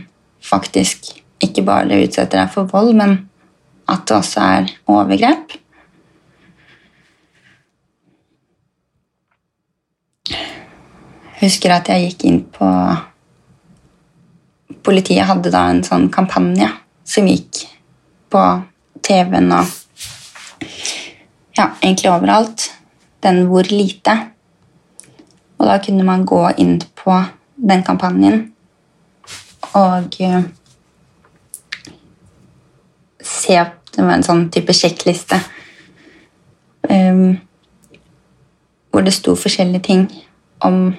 [0.45, 3.17] faktisk ikke bare utsetter deg for vold, men
[3.89, 5.57] at det også er overgrep.
[11.41, 12.69] Husker at jeg gikk inn på
[14.85, 16.67] Politiet hadde da en sånn kampanje
[17.09, 17.63] som gikk
[18.29, 18.41] på
[19.05, 19.71] TV-en og
[21.57, 22.67] ja, egentlig overalt.
[23.23, 24.17] Den 'Hvor lite'.
[25.57, 27.23] Og da kunne man gå inn på
[27.69, 28.53] den kampanjen
[29.73, 30.43] og uh,
[33.21, 35.37] se Det var en sånn type sjekkliste
[36.89, 37.37] um,
[38.91, 40.01] hvor det sto forskjellige ting
[40.59, 40.95] om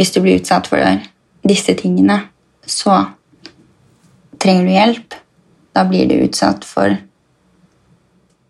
[0.00, 0.80] hvis du blir utsatt for
[1.44, 2.22] disse tingene,
[2.64, 3.02] så
[4.40, 5.16] trenger du hjelp.
[5.76, 6.94] Da blir du utsatt for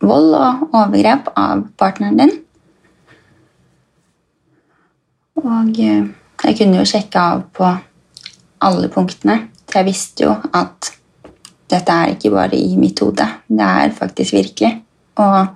[0.07, 2.33] vold og overgrep av partneren din.
[5.41, 6.07] Og eh,
[6.47, 7.67] jeg kunne jo sjekke av på
[8.63, 9.41] alle punktene.
[9.67, 10.93] Så jeg visste jo at
[11.71, 13.27] dette er ikke bare i mitt hode.
[13.51, 14.71] Det er faktisk virkelig.
[15.19, 15.51] Og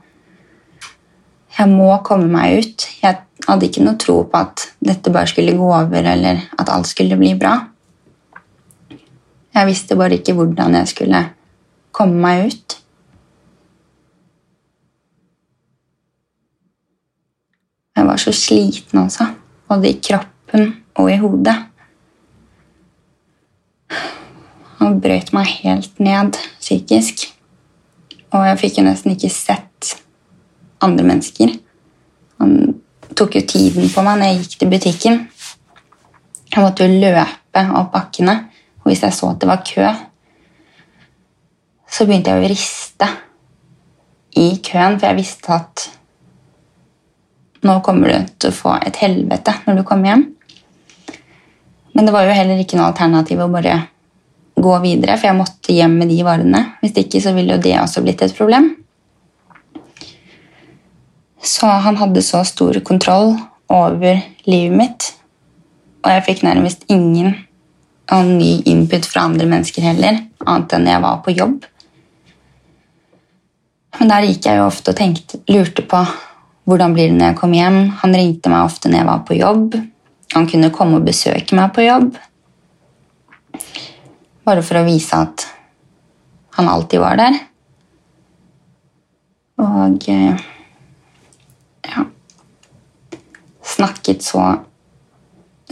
[1.55, 2.89] jeg må komme meg ut.
[2.99, 6.89] Jeg hadde ikke noe tro på at dette bare skulle gå over, eller at alt
[6.91, 7.57] skulle bli bra.
[9.55, 11.21] Jeg visste bare ikke hvordan jeg skulle
[11.95, 12.79] komme meg ut.
[17.95, 19.29] Jeg var så sliten også,
[19.71, 21.55] både i kroppen og i hodet.
[24.81, 27.29] Han brøt meg helt ned psykisk.
[28.35, 29.95] Og jeg fikk jo nesten ikke sett
[30.83, 31.55] andre mennesker.
[32.43, 32.75] Han
[33.17, 35.21] tok jo tiden på meg når jeg gikk til butikken.
[36.55, 38.35] Jeg måtte jo løpe opp bakkene,
[38.83, 39.89] og hvis jeg så at det var kø,
[41.95, 43.09] så begynte jeg å riste
[44.39, 45.89] i køen, for jeg visste at
[47.65, 50.25] nå kommer du til å få et helvete når du kommer hjem.
[51.95, 53.77] Men det var jo heller ikke noe alternativ å bare
[54.55, 56.63] gå videre, for jeg måtte hjem med de varene.
[56.83, 58.73] Hvis ikke så ville jo det også blitt et problem.
[61.45, 63.35] Så han hadde så stor kontroll
[63.69, 65.11] over livet mitt.
[66.05, 67.35] Og jeg fikk nærmest ingen
[68.39, 71.65] ny input fra andre mennesker heller, annet enn jeg var på jobb.
[73.99, 76.01] Men der gikk jeg jo ofte og tenkte, lurte på
[76.69, 77.81] hvordan blir det når jeg kommer hjem.
[78.01, 79.77] Han ringte meg ofte når jeg var på jobb.
[80.35, 82.17] Han kunne komme og besøke meg på jobb.
[84.45, 85.47] Bare for å vise at
[86.57, 87.39] han alltid var der.
[89.65, 90.45] Og eh,
[91.85, 92.05] ja,
[93.65, 94.45] snakket så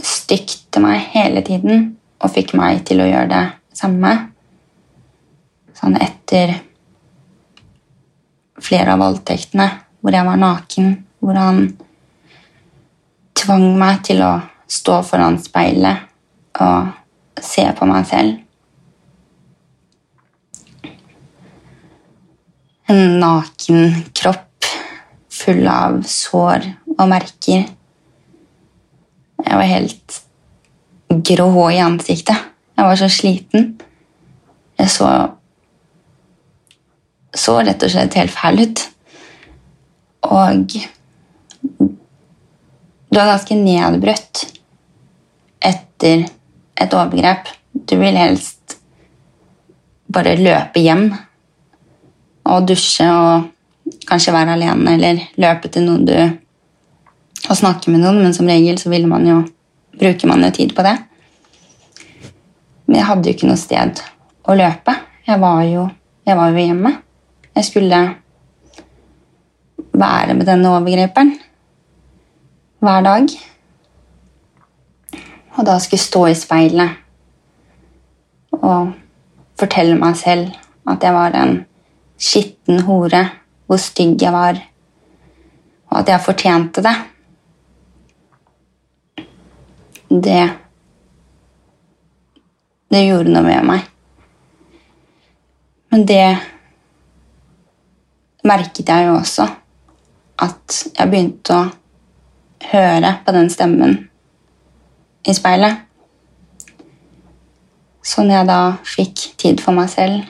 [0.03, 3.43] stygt til meg hele tiden og fikk meg til å gjøre det
[3.77, 4.13] samme.
[5.77, 6.55] Sånn etter
[8.63, 9.67] flere av voldtektene
[10.03, 11.65] hvor jeg var naken, hvor han
[13.39, 14.33] tvang meg til å
[14.71, 16.09] stå foran speilet
[16.63, 18.39] og se på meg selv.
[22.91, 24.52] En naken kropp
[25.43, 27.67] full av sår og merker.
[29.43, 30.19] Jeg var helt
[31.29, 32.49] grå i ansiktet.
[32.77, 33.73] Jeg var så sliten.
[34.79, 35.09] Jeg så
[37.33, 38.81] så rett og slett helt fæl ut.
[40.29, 40.75] Og
[43.13, 44.43] du er ganske nedbrutt
[45.63, 46.27] etter
[46.81, 47.49] et overgrep.
[47.73, 48.77] Du vil helst
[50.13, 51.07] bare løpe hjem
[52.43, 53.49] og dusje og
[54.07, 56.15] kanskje være alene eller løpe til noen du
[57.49, 59.41] og snakke med noen, men som regel så vil man jo,
[59.99, 60.95] bruker man jo tid på det.
[62.85, 63.99] Men jeg hadde jo ikke noe sted
[64.47, 64.95] å løpe.
[65.27, 65.87] Jeg var jo,
[66.23, 66.93] jeg var jo hjemme.
[67.53, 67.99] Jeg skulle
[69.93, 71.35] være med denne overgriperen
[72.83, 73.35] hver dag.
[75.53, 76.99] Og da skulle jeg stå i speilet
[78.63, 78.93] og
[79.59, 80.51] fortelle meg selv
[80.89, 81.57] at jeg var en
[82.19, 83.23] skitten hore,
[83.67, 84.59] hvor stygg jeg var,
[85.91, 86.97] og at jeg fortjente det.
[90.13, 90.43] Det
[92.93, 93.85] Det gjorde noe med meg.
[95.89, 96.25] Men det
[98.45, 99.47] merket jeg jo også.
[100.45, 101.71] At jeg begynte å
[102.69, 103.95] høre på den stemmen
[105.25, 105.81] i speilet.
[108.03, 110.21] Sånn jeg da fikk tid for meg selv,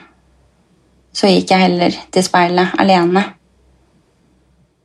[1.14, 3.22] så gikk jeg heller til speilet alene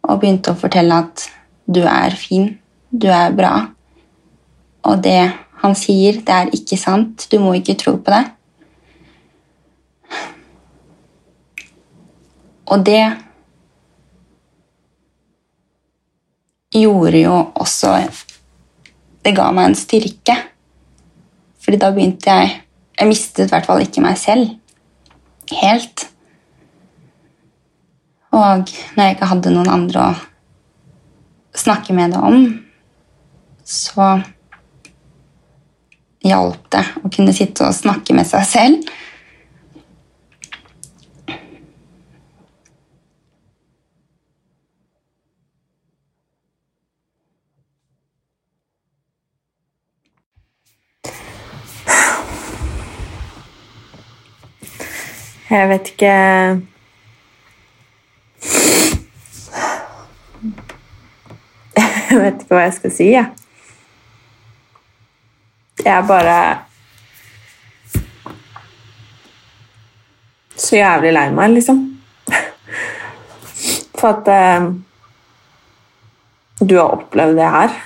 [0.09, 1.25] og begynte å fortelle at
[1.69, 2.51] du er fin,
[2.89, 3.53] du er bra,
[4.89, 5.21] og det
[5.59, 8.23] han sier, det er ikke sant, du må ikke tro på det.
[12.69, 13.03] Og det
[16.75, 17.95] gjorde jo også
[19.25, 20.35] Det ga meg en styrke.
[21.59, 22.61] Fordi da begynte jeg
[22.99, 24.49] Jeg mistet i hvert fall ikke meg selv
[25.55, 26.09] helt.
[28.29, 32.43] Og når jeg ikke hadde noen andre å snakke med det om,
[33.65, 34.09] så
[36.25, 38.89] hjalp det å kunne sitte og snakke med seg selv.
[55.49, 56.09] Jeg vet ikke
[62.09, 63.27] Jeg vet ikke hva jeg skal si, jeg.
[65.83, 66.37] Jeg er bare
[70.59, 71.77] Så jævlig lei meg, liksom.
[73.99, 74.65] For at eh,
[76.59, 77.77] du har opplevd det her,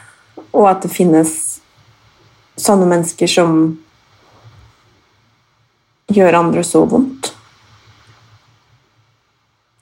[0.54, 1.36] og at det finnes
[2.58, 3.60] sånne mennesker som
[6.14, 7.30] gjør andre så vondt.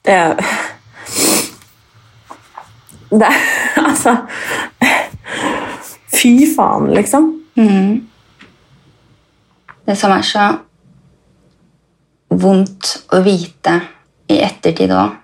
[0.04, 0.18] Det
[3.12, 3.28] Det
[3.92, 4.16] Altså
[6.12, 7.30] Fy faen, liksom.
[7.58, 8.08] Mm.
[9.84, 10.44] Det som er så
[12.42, 13.74] vondt å vite
[14.30, 15.16] i ettertid òg,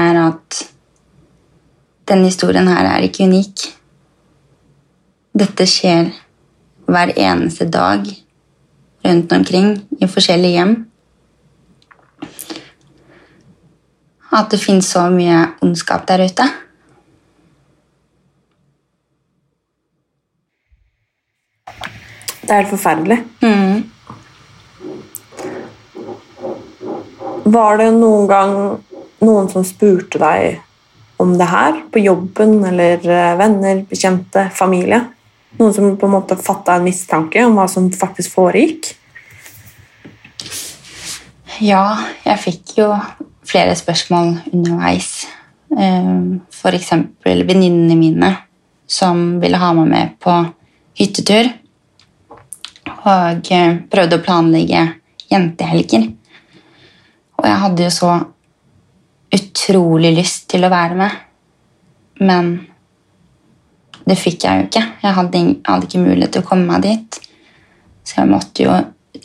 [0.00, 0.62] er at
[2.08, 3.66] denne historien her er ikke unik.
[5.36, 6.12] Dette skjer
[6.86, 8.06] hver eneste dag
[9.06, 10.76] rundt omkring i forskjellige hjem.
[14.36, 16.46] At det fins så mye ondskap der ute.
[22.46, 23.18] Det er helt forferdelig.
[23.42, 23.90] Mm.
[27.56, 28.54] Var det noen gang
[29.26, 30.60] noen som spurte deg
[31.22, 35.00] om det her på jobben, eller eh, venner, bekjente, familie?
[35.58, 38.92] Noen som på en måte fatta en mistanke om hva som faktisk foregikk?
[41.64, 42.92] Ja, jeg fikk jo
[43.46, 45.24] flere spørsmål underveis.
[45.72, 46.52] F.eks.
[46.60, 48.28] For eksempel venninnene mine
[48.86, 50.34] som ville ha meg med på
[50.98, 51.50] hyttetur.
[53.06, 54.82] Og eh, prøvde å planlegge
[55.30, 56.08] jentehelger.
[57.36, 58.14] Og jeg hadde jo så
[59.36, 61.22] utrolig lyst til å være med.
[62.22, 62.52] Men
[64.06, 64.84] det fikk jeg jo ikke.
[65.02, 65.42] Jeg hadde,
[65.88, 67.18] ikke mulighet til å komme meg dit.
[68.06, 68.76] Så jeg måtte jo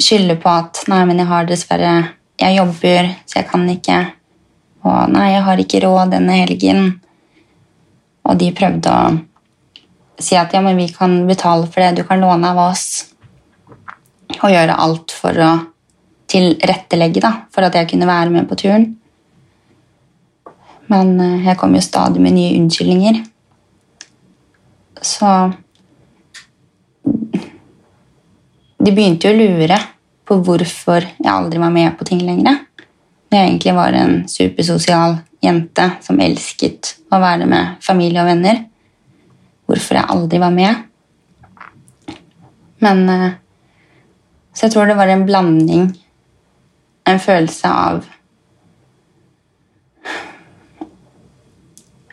[0.01, 1.93] skylde på at nei, men jeg har dessverre
[2.41, 3.97] Jeg jobber, så jeg kan ikke.
[4.81, 6.87] Og nei, jeg har ikke råd denne helgen.
[8.25, 9.11] Og de prøvde å
[10.21, 13.10] si at ja, men vi kan betale for det, du kan låne av oss.
[14.39, 15.51] Og gjøre alt for å
[16.31, 18.87] tilrettelegge da, for at jeg kunne være med på turen.
[20.91, 23.21] Men eh, jeg kom jo stadig med nye unnskyldninger.
[25.01, 25.27] Så
[28.81, 29.77] De begynte jo å lure
[30.25, 32.63] på hvorfor jeg aldri var med på ting lenger.
[33.29, 38.63] Når jeg egentlig var en supersosial jente som elsket å være med familie og venner.
[39.69, 40.81] Hvorfor jeg aldri var med.
[42.81, 43.37] Men eh,
[44.53, 45.85] Så jeg tror det var en blanding,
[47.07, 48.03] en følelse av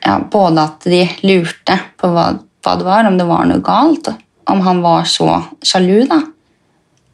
[0.05, 2.31] ja, Både at de lurte på hva,
[2.65, 4.09] hva det var, om det var noe galt,
[4.49, 5.29] om han var så
[5.61, 6.23] sjalu, da.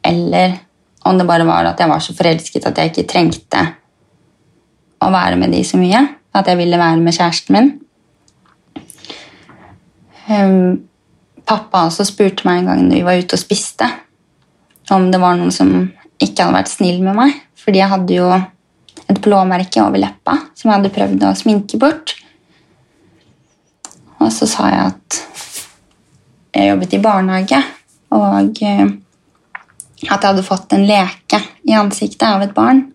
[0.05, 0.59] Eller
[1.05, 3.65] om det bare var at jeg var så forelsket at jeg ikke trengte
[5.03, 6.01] å være med de så mye.
[6.35, 7.69] At jeg ville være med kjæresten min.
[10.25, 10.87] Um,
[11.45, 13.89] pappa også spurte meg en gang når vi var ute og spiste,
[14.93, 15.71] om det var noen som
[16.21, 17.39] ikke hadde vært snill med meg.
[17.57, 18.27] Fordi jeg hadde jo
[19.05, 22.15] et blåmerke over leppa som jeg hadde prøvd å sminke bort.
[24.21, 25.21] Og så sa jeg at
[26.55, 27.57] jeg jobbet i barnehage,
[28.15, 28.85] og eh,
[30.05, 32.85] at jeg hadde fått en leke i ansiktet av et barn.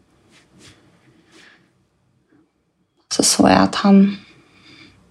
[3.12, 4.04] Så så jeg at han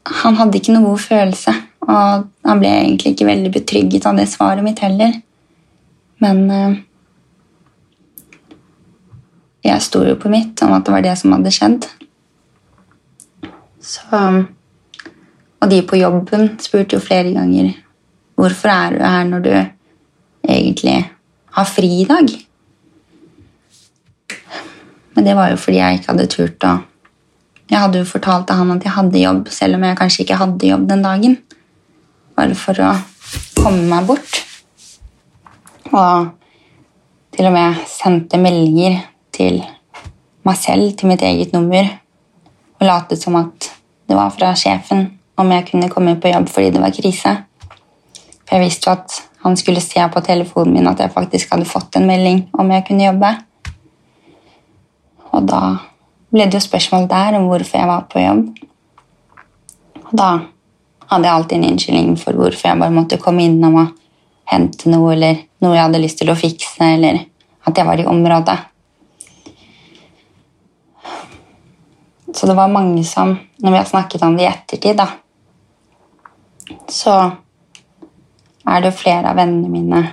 [0.09, 1.53] han hadde ikke noe god følelse,
[1.85, 5.19] og han ble egentlig ikke veldig betrygget av det svaret mitt heller.
[6.23, 6.77] Men eh,
[9.69, 11.87] jeg sto jo på mitt om at det var det som hadde skjedd.
[13.79, 14.23] Så
[15.59, 17.73] Og de på jobben spurte jo flere ganger
[18.39, 19.51] hvorfor er du her når du
[20.47, 21.09] egentlig
[21.51, 22.29] har fri i dag.
[25.15, 26.77] Men det var jo fordi jeg ikke hadde turt å
[27.69, 30.39] Jeg hadde jo fortalt til han at jeg hadde jobb, selv om jeg kanskje ikke
[30.39, 31.35] hadde jobb den dagen.
[32.33, 32.95] Bare for å
[33.59, 34.39] komme meg bort.
[35.89, 36.29] Og
[37.35, 39.01] til og med sendte meldinger
[39.35, 39.61] til
[40.45, 41.87] meg selv, til mitt eget nummer,
[42.79, 43.71] og latet som at
[44.09, 45.07] det var fra sjefen
[45.39, 47.35] om jeg kunne komme på jobb fordi det var krise.
[48.45, 51.69] For jeg visste jo at han skulle se på telefonen min at jeg faktisk hadde
[51.69, 53.33] fått en melding om jeg kunne jobbe.
[55.31, 55.61] Og da
[56.33, 58.47] ble det jo spørsmål der om hvorfor jeg var på jobb.
[60.09, 60.29] Og da
[61.09, 63.93] hadde jeg alltid en unnskyldning for hvorfor jeg bare måtte komme innom og
[64.49, 67.23] hente noe, eller noe jeg hadde lyst til å fikse, eller
[67.67, 68.57] at jeg var i området.
[72.35, 75.07] Så det var mange som, når vi har snakket om det i ettertid, da,
[76.89, 77.15] så
[78.69, 80.03] er det jo flere av vennene mine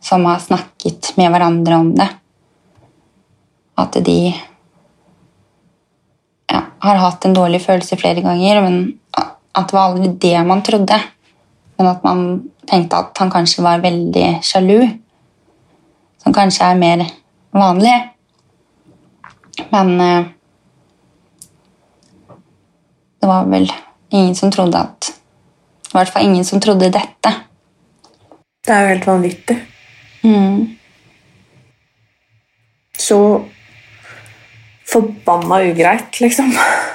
[0.00, 2.08] som har snakket med hverandre om det.
[3.80, 4.18] At de
[6.50, 8.80] ja, har hatt en dårlig følelse flere ganger, men
[9.12, 10.96] at det var aldri det man trodde.
[11.76, 12.24] Men at man
[12.70, 14.88] tenkte at han kanskje var veldig sjalu.
[16.22, 17.04] Som kanskje er mer
[17.56, 17.94] vanlig.
[19.70, 20.24] Men eh,
[23.20, 23.72] det var vel
[24.10, 25.12] ingen som trodde at
[25.90, 27.32] I hvert fall ingen som trodde dette.
[28.64, 29.56] Det er jo helt vanvittig.
[30.22, 30.76] Mm.
[32.98, 33.18] Så
[34.92, 36.52] forbanna ugreit, liksom.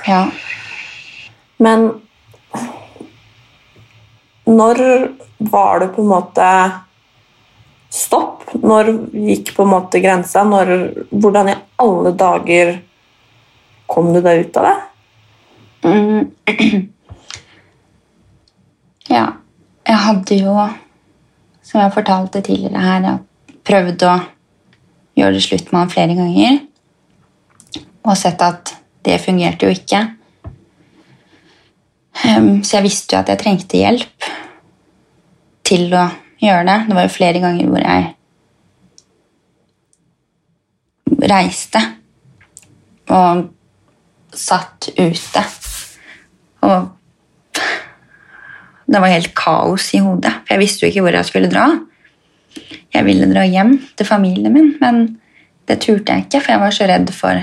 [0.07, 0.21] Ja.
[1.57, 1.89] Men
[4.45, 4.81] når
[5.37, 6.47] var det på en måte
[7.91, 8.43] stopp?
[8.53, 10.43] Når gikk på en måte grensa?
[10.47, 10.73] Når,
[11.11, 12.75] hvordan i alle dager
[13.91, 14.75] kom du deg ut av det?
[15.85, 16.91] Mm.
[19.05, 19.25] Ja.
[19.85, 20.53] Jeg hadde jo,
[21.61, 24.13] som jeg fortalte tidligere her, jeg prøvd å
[25.19, 26.57] gjøre det slutt med han flere ganger.
[28.01, 28.73] Og sett at
[29.05, 30.01] det fungerte jo ikke.
[32.25, 34.29] Um, så jeg visste jo at jeg trengte hjelp
[35.65, 36.05] til å
[36.41, 36.77] gjøre det.
[36.89, 38.13] Det var jo flere ganger hvor jeg
[41.25, 41.81] reiste
[43.15, 43.45] og
[44.35, 45.43] satt ute.
[46.65, 46.91] Og
[48.85, 51.67] det var helt kaos i hodet, for jeg visste jo ikke hvor jeg skulle dra.
[52.93, 55.07] Jeg ville dra hjem til familien min, men
[55.67, 57.41] det turte jeg ikke, for jeg var så redd for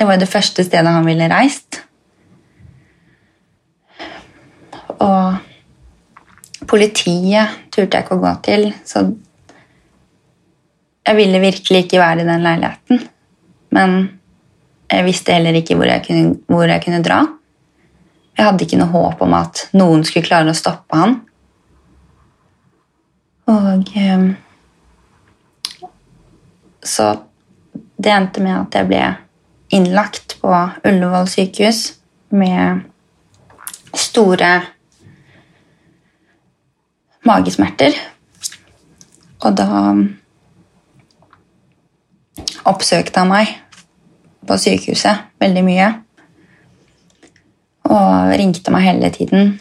[0.00, 1.82] Det var jo det første stedet han ville reist.
[4.96, 5.49] Og
[6.70, 9.02] politiet turte jeg ikke å gå til, så
[11.06, 13.00] jeg ville virkelig ikke være i den leiligheten.
[13.74, 13.96] Men
[14.90, 17.20] jeg visste heller ikke hvor jeg kunne, hvor jeg kunne dra.
[18.36, 21.16] Jeg hadde ikke noe håp om at noen skulle klare å stoppe han.
[23.50, 24.28] Og eh,
[26.86, 27.08] Så
[28.00, 29.02] det endte med at jeg ble
[29.74, 30.50] innlagt på
[30.86, 31.82] Ullevål sykehus
[32.30, 32.86] med
[33.98, 34.52] store
[37.30, 37.96] magesmerter.
[39.40, 39.70] Og da
[42.68, 43.54] oppsøkte han meg
[44.46, 45.88] på sykehuset veldig mye.
[47.90, 49.54] Og ringte meg hele tiden.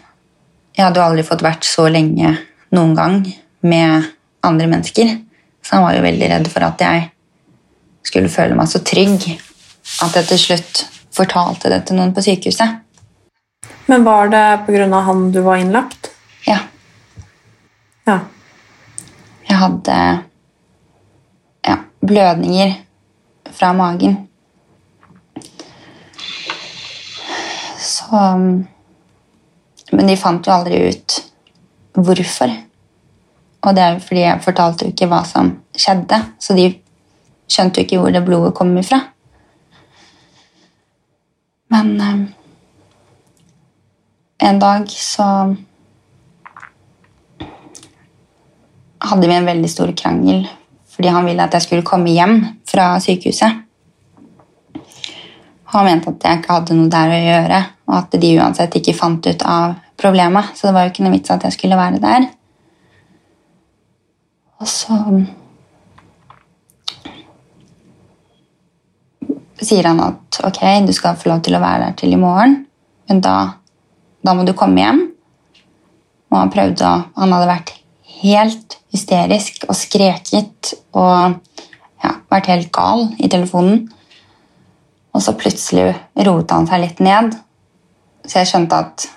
[0.76, 2.36] Jeg hadde jo aldri fått vært så lenge
[2.76, 3.22] noen gang
[3.66, 4.10] med
[4.46, 5.16] andre mennesker.
[5.66, 7.10] Så han var jo veldig redd for at jeg
[8.08, 9.26] skulle føle meg så trygg
[10.06, 12.78] at jeg til slutt fortalte det til noen på sykehuset.
[13.90, 15.02] Men var det pga.
[15.08, 16.12] han du var innlagt?
[16.46, 16.60] Ja.
[18.10, 18.20] Ja.
[19.50, 19.96] Jeg hadde
[21.68, 22.72] ja, blødninger
[23.52, 24.16] fra magen.
[27.78, 28.22] Så
[29.92, 31.20] Men de fant jo aldri ut
[31.94, 32.52] hvorfor.
[33.62, 36.68] Og det er fordi jeg fortalte jo ikke hva som skjedde, så de
[37.50, 39.02] skjønte jo ikke hvor det blodet kom ifra.
[41.74, 42.22] Men um,
[44.40, 45.26] en dag så
[49.00, 50.48] hadde vi en veldig stor krangel
[51.00, 53.62] fordi han ville at jeg skulle komme hjem fra sykehuset.
[55.72, 58.98] Han mente at jeg ikke hadde noe der å gjøre, og at de uansett ikke
[58.98, 60.50] fant ut av problemet.
[60.58, 62.26] Så det var jo ikke noe vits at jeg skulle være der.
[64.60, 64.98] Og så
[69.64, 72.58] sier han at ok, du skal få lov til å være der til i morgen,
[73.08, 73.38] men da,
[74.26, 75.06] da må du komme hjem.
[76.28, 77.74] Og han prøvde å Han hadde vært
[78.20, 81.38] helt hysterisk og skreket og
[82.04, 83.88] ja, vært helt gal i telefonen.
[85.14, 85.94] Og så plutselig
[86.26, 87.34] roet han seg litt ned,
[88.26, 89.08] så jeg skjønte at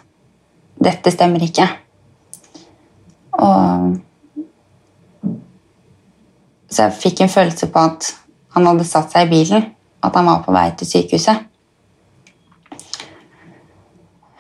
[0.83, 1.69] dette stemmer ikke.
[3.43, 4.01] Og
[6.73, 8.07] Så jeg fikk en følelse på at
[8.55, 9.67] han hadde satt seg i bilen,
[10.01, 11.43] at han var på vei til sykehuset.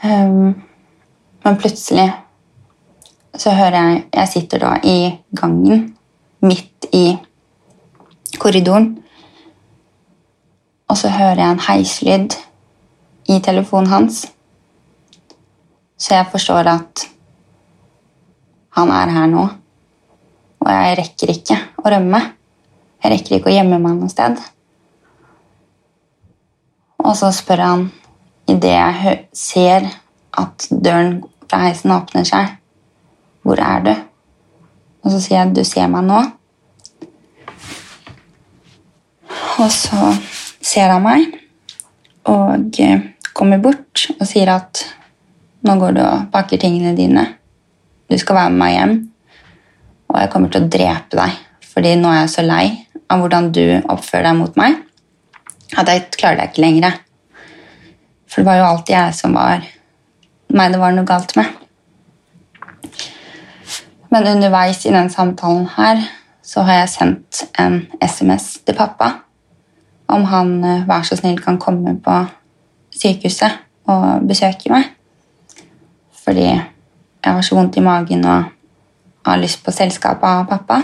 [0.03, 0.55] Um,
[1.45, 2.07] men plutselig
[3.37, 5.97] så hører jeg Jeg sitter da i gangen,
[6.41, 7.19] midt i
[8.39, 8.99] korridoren.
[10.89, 12.37] Og så hører jeg en heislyd
[13.29, 14.27] i telefonen hans.
[15.99, 17.09] Så jeg forstår at
[18.77, 19.49] han er her nå.
[20.61, 22.21] Og jeg rekker ikke å rømme.
[23.03, 24.39] Jeg rekker ikke å gjemme meg noe sted.
[27.03, 27.85] Og så spør han
[28.51, 29.89] idet jeg ser
[30.39, 32.53] at døren fra heisen åpner seg,
[33.43, 33.93] hvor er du?
[35.03, 36.21] Og så sier jeg du ser meg nå.
[39.63, 40.13] Og så
[40.63, 41.39] ser han meg
[42.31, 42.79] og
[43.35, 44.85] kommer bort og sier at
[45.67, 47.27] nå går du og pakker tingene dine.
[48.11, 48.95] Du skal være med meg hjem,
[50.11, 51.37] og jeg kommer til å drepe deg.
[51.73, 52.65] Fordi nå er jeg så lei
[53.13, 54.77] av hvordan du oppfører deg mot meg,
[55.79, 56.99] at jeg klarer deg ikke lenger.
[58.29, 59.65] For det var jo alltid jeg som var
[60.53, 61.62] meg det var noe galt med.
[64.13, 66.03] Men underveis i den samtalen her
[66.45, 69.09] så har jeg sendt en SMS til pappa
[70.13, 72.17] om han eh, vær så snill kan komme på
[72.93, 73.55] sykehuset
[73.89, 74.91] og besøke meg.
[76.25, 78.51] Fordi jeg har så vondt i magen og
[79.25, 80.83] har lyst på selskap av pappa.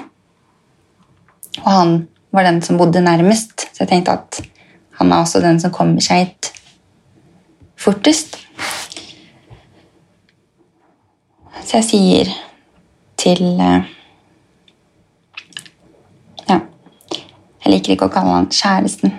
[1.65, 1.95] Og han
[2.33, 4.41] var den som bodde nærmest, så jeg tenkte at
[4.99, 6.53] han er også den som kommer seg hit
[7.79, 8.39] fortest.
[11.65, 12.37] Så jeg sier
[13.19, 13.89] til eh,
[16.49, 16.61] Ja,
[17.65, 19.13] jeg liker ikke å kalle han kjæresten,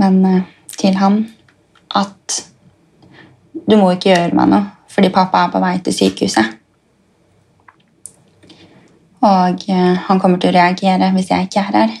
[0.00, 0.42] men eh,
[0.74, 1.22] til han
[1.94, 2.42] at
[3.54, 6.58] du må ikke gjøre meg noe, fordi pappa er på vei til sykehuset.
[9.24, 11.98] Og eh, han kommer til å reagere hvis jeg ikke er her.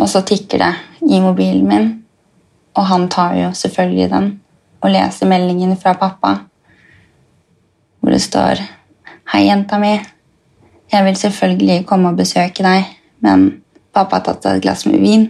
[0.00, 0.74] Og så tikker det
[1.12, 1.90] i mobilen min,
[2.74, 4.30] og han tar jo selvfølgelig den
[4.80, 6.34] og leser meldingen fra pappa,
[8.00, 8.62] hvor det står
[9.30, 9.92] Hei, jenta mi.
[10.90, 12.88] Jeg vil selvfølgelig komme og besøke deg,
[13.22, 13.62] men
[13.94, 15.28] pappa har tatt seg et glass med vin.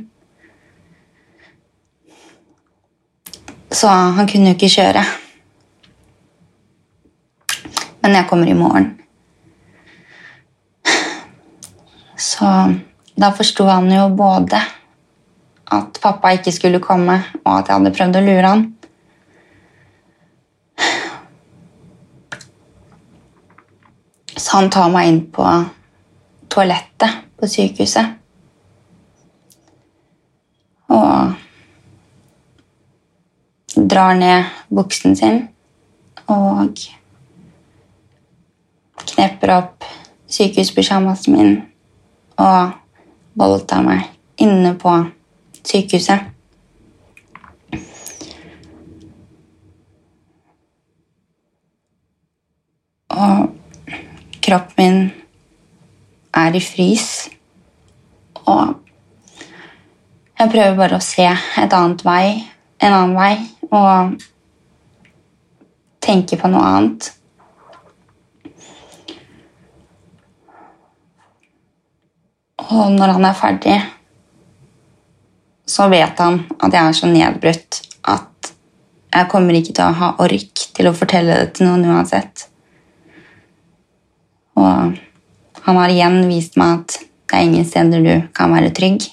[3.68, 5.05] Så han kunne jo ikke kjøre.
[8.01, 8.88] Men jeg kommer i morgen.
[12.16, 12.48] Så
[13.20, 14.64] da forsto han jo både
[15.70, 18.70] at pappa ikke skulle komme, og at jeg hadde prøvd å lure han.
[24.41, 25.45] Så han tar meg inn på
[26.49, 28.16] toalettet på sykehuset.
[30.91, 31.34] Og
[33.91, 35.43] drar ned buksen sin
[36.30, 36.72] og
[39.12, 39.84] knepper opp
[40.30, 41.55] sykehuspysjamasen min
[42.41, 42.72] og
[43.38, 44.09] voldtar meg
[44.41, 44.97] inne på
[45.61, 46.20] sykehuset.
[53.11, 53.49] Og
[54.51, 55.11] kroppen min
[56.34, 57.28] er i frys.
[58.51, 58.74] Og
[60.40, 62.24] jeg prøver bare å se et annet vei,
[62.82, 63.34] en annen vei
[63.70, 64.18] og
[66.03, 67.12] tenke på noe annet.
[72.70, 73.78] Og når han er ferdig,
[75.70, 78.55] så vet han at jeg er så nedbrutt at
[79.11, 82.49] jeg kommer ikke til å ha ork til å fortelle det til noen uansett.
[84.61, 84.98] Og
[85.64, 89.06] han har igjen vist meg at det er ingen steder du kan være trygg.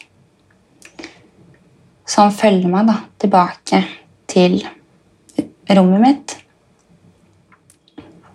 [2.07, 3.83] Så han følger meg da tilbake
[4.31, 4.59] til
[5.75, 6.37] rommet mitt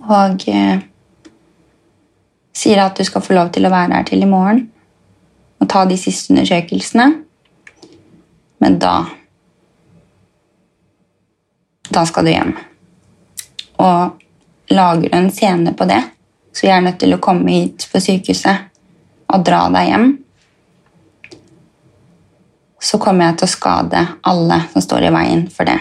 [0.03, 0.83] og eh,
[2.53, 4.65] sier at du skal få lov til å være her til i morgen
[5.63, 7.09] og ta de siste undersøkelsene.
[8.63, 8.95] Men da
[11.93, 12.53] Da skal du hjem.
[13.85, 14.23] Og
[14.73, 15.99] lager du en scene på det,
[16.53, 18.69] så jeg er nødt til å komme hit på sykehuset
[19.33, 20.11] og dra deg hjem,
[22.83, 25.79] så kommer jeg til å skade alle som står i veien for det.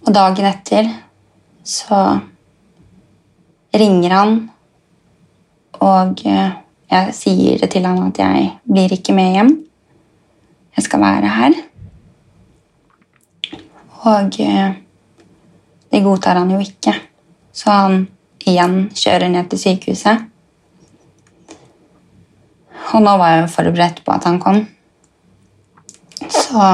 [0.00, 0.90] Og dagen etter
[1.62, 2.00] så
[3.78, 4.36] ringer han,
[5.80, 9.52] og jeg sier det til han at jeg blir ikke med hjem.
[10.74, 11.58] Jeg skal være her.
[14.10, 14.40] Og
[15.90, 16.94] det godtar han jo ikke,
[17.52, 18.02] så han
[18.46, 20.26] igjen kjører ned til sykehuset.
[22.90, 24.62] Og nå var jeg jo forberedt på at han kom.
[26.30, 26.70] Så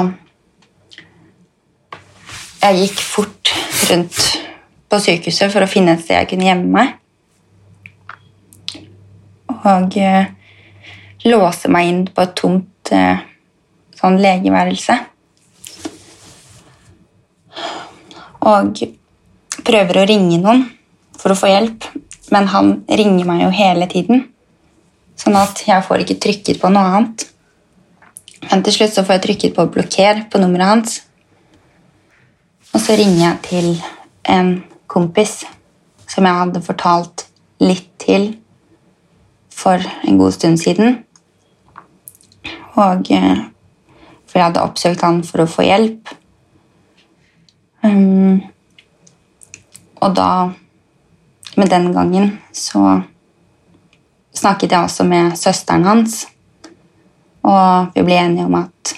[2.63, 3.53] jeg gikk fort
[3.91, 4.21] rundt
[4.91, 6.95] på sykehuset for å finne et sted jeg kunne gjemme meg.
[9.67, 10.31] Og eh,
[11.27, 13.25] låse meg inn på et tomt eh,
[13.99, 14.99] sånn legeværelse.
[18.47, 18.83] Og
[19.67, 20.65] prøver å ringe noen
[21.17, 21.87] for å få hjelp,
[22.35, 24.27] men han ringer meg jo hele tiden.
[25.17, 27.27] Sånn at jeg får ikke trykket på noe annet.
[28.51, 30.99] Men til slutt så får jeg trykket på blokker på nummeret hans.
[32.75, 33.71] Og så ringer jeg til
[34.29, 34.51] en
[34.91, 35.41] kompis
[36.07, 37.27] som jeg hadde fortalt
[37.63, 38.35] litt til
[39.57, 41.01] for en god stund siden.
[42.77, 43.47] Og eh,
[44.27, 46.11] For jeg hadde oppsøkt han for å få hjelp.
[47.87, 48.43] Um,
[50.01, 50.53] og da
[51.57, 53.01] Men den gangen så
[54.35, 56.27] snakket jeg også med søsteren hans,
[57.43, 58.93] og vi ble enige om at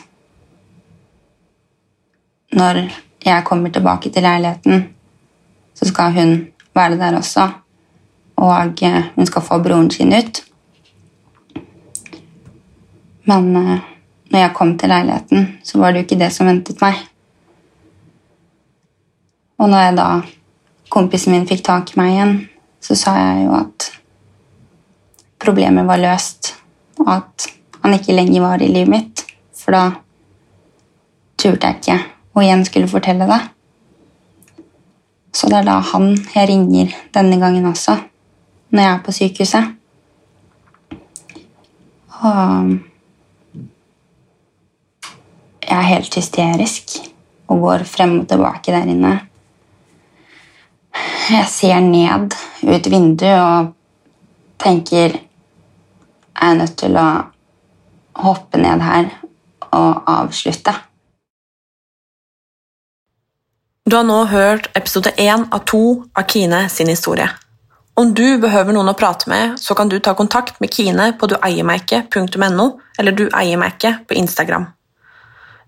[2.59, 2.81] når
[3.25, 4.89] jeg kommer tilbake til leiligheten,
[5.75, 7.49] så skal hun være der også.
[8.37, 10.43] Og eh, hun skal få broren sin ut.
[13.25, 13.79] Men eh,
[14.31, 16.95] når jeg kom til leiligheten, så var det jo ikke det som ventet meg.
[19.59, 20.09] Og når jeg da
[20.89, 22.35] kompisen min fikk tak i meg igjen,
[22.81, 23.89] så sa jeg jo at
[25.43, 26.55] problemet var løst,
[26.99, 27.49] og at
[27.83, 29.25] han ikke lenger var i livet mitt.
[29.55, 29.85] For da
[31.39, 31.99] turte jeg ikke
[32.35, 33.41] å igjen skulle fortelle det.
[35.35, 37.99] Så det er da han jeg ringer denne gangen også,
[38.73, 39.75] når jeg er på sykehuset.
[42.19, 42.73] Og
[45.63, 46.97] jeg er helt hysterisk
[47.49, 49.13] og går frem og tilbake der inne.
[51.29, 52.35] Jeg ser ned
[52.65, 53.73] ut vinduet og
[54.59, 57.09] tenker Jeg er nødt til å
[58.23, 59.11] hoppe ned her
[59.75, 60.73] og avslutte.
[63.89, 65.83] Du har nå hørt episode én av to
[66.15, 67.29] av Kine sin historie.
[67.99, 71.27] Om du behøver noen å prate med, så kan du ta kontakt med Kine på
[71.33, 72.67] dueiermerket.no
[72.99, 74.69] eller dueiermerket på Instagram.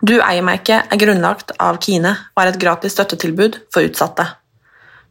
[0.01, 4.29] Du-eiermerket er grunnlagt av Kine og er et gratis støttetilbud for utsatte.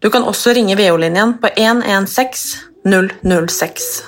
[0.01, 2.59] Du kan også ringe VO-linjen på 116
[3.49, 4.03] 006.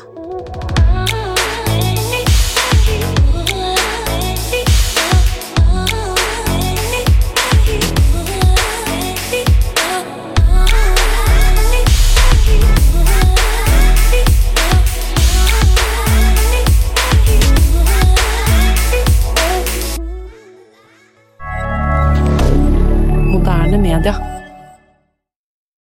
[24.04, 24.31] D'accord.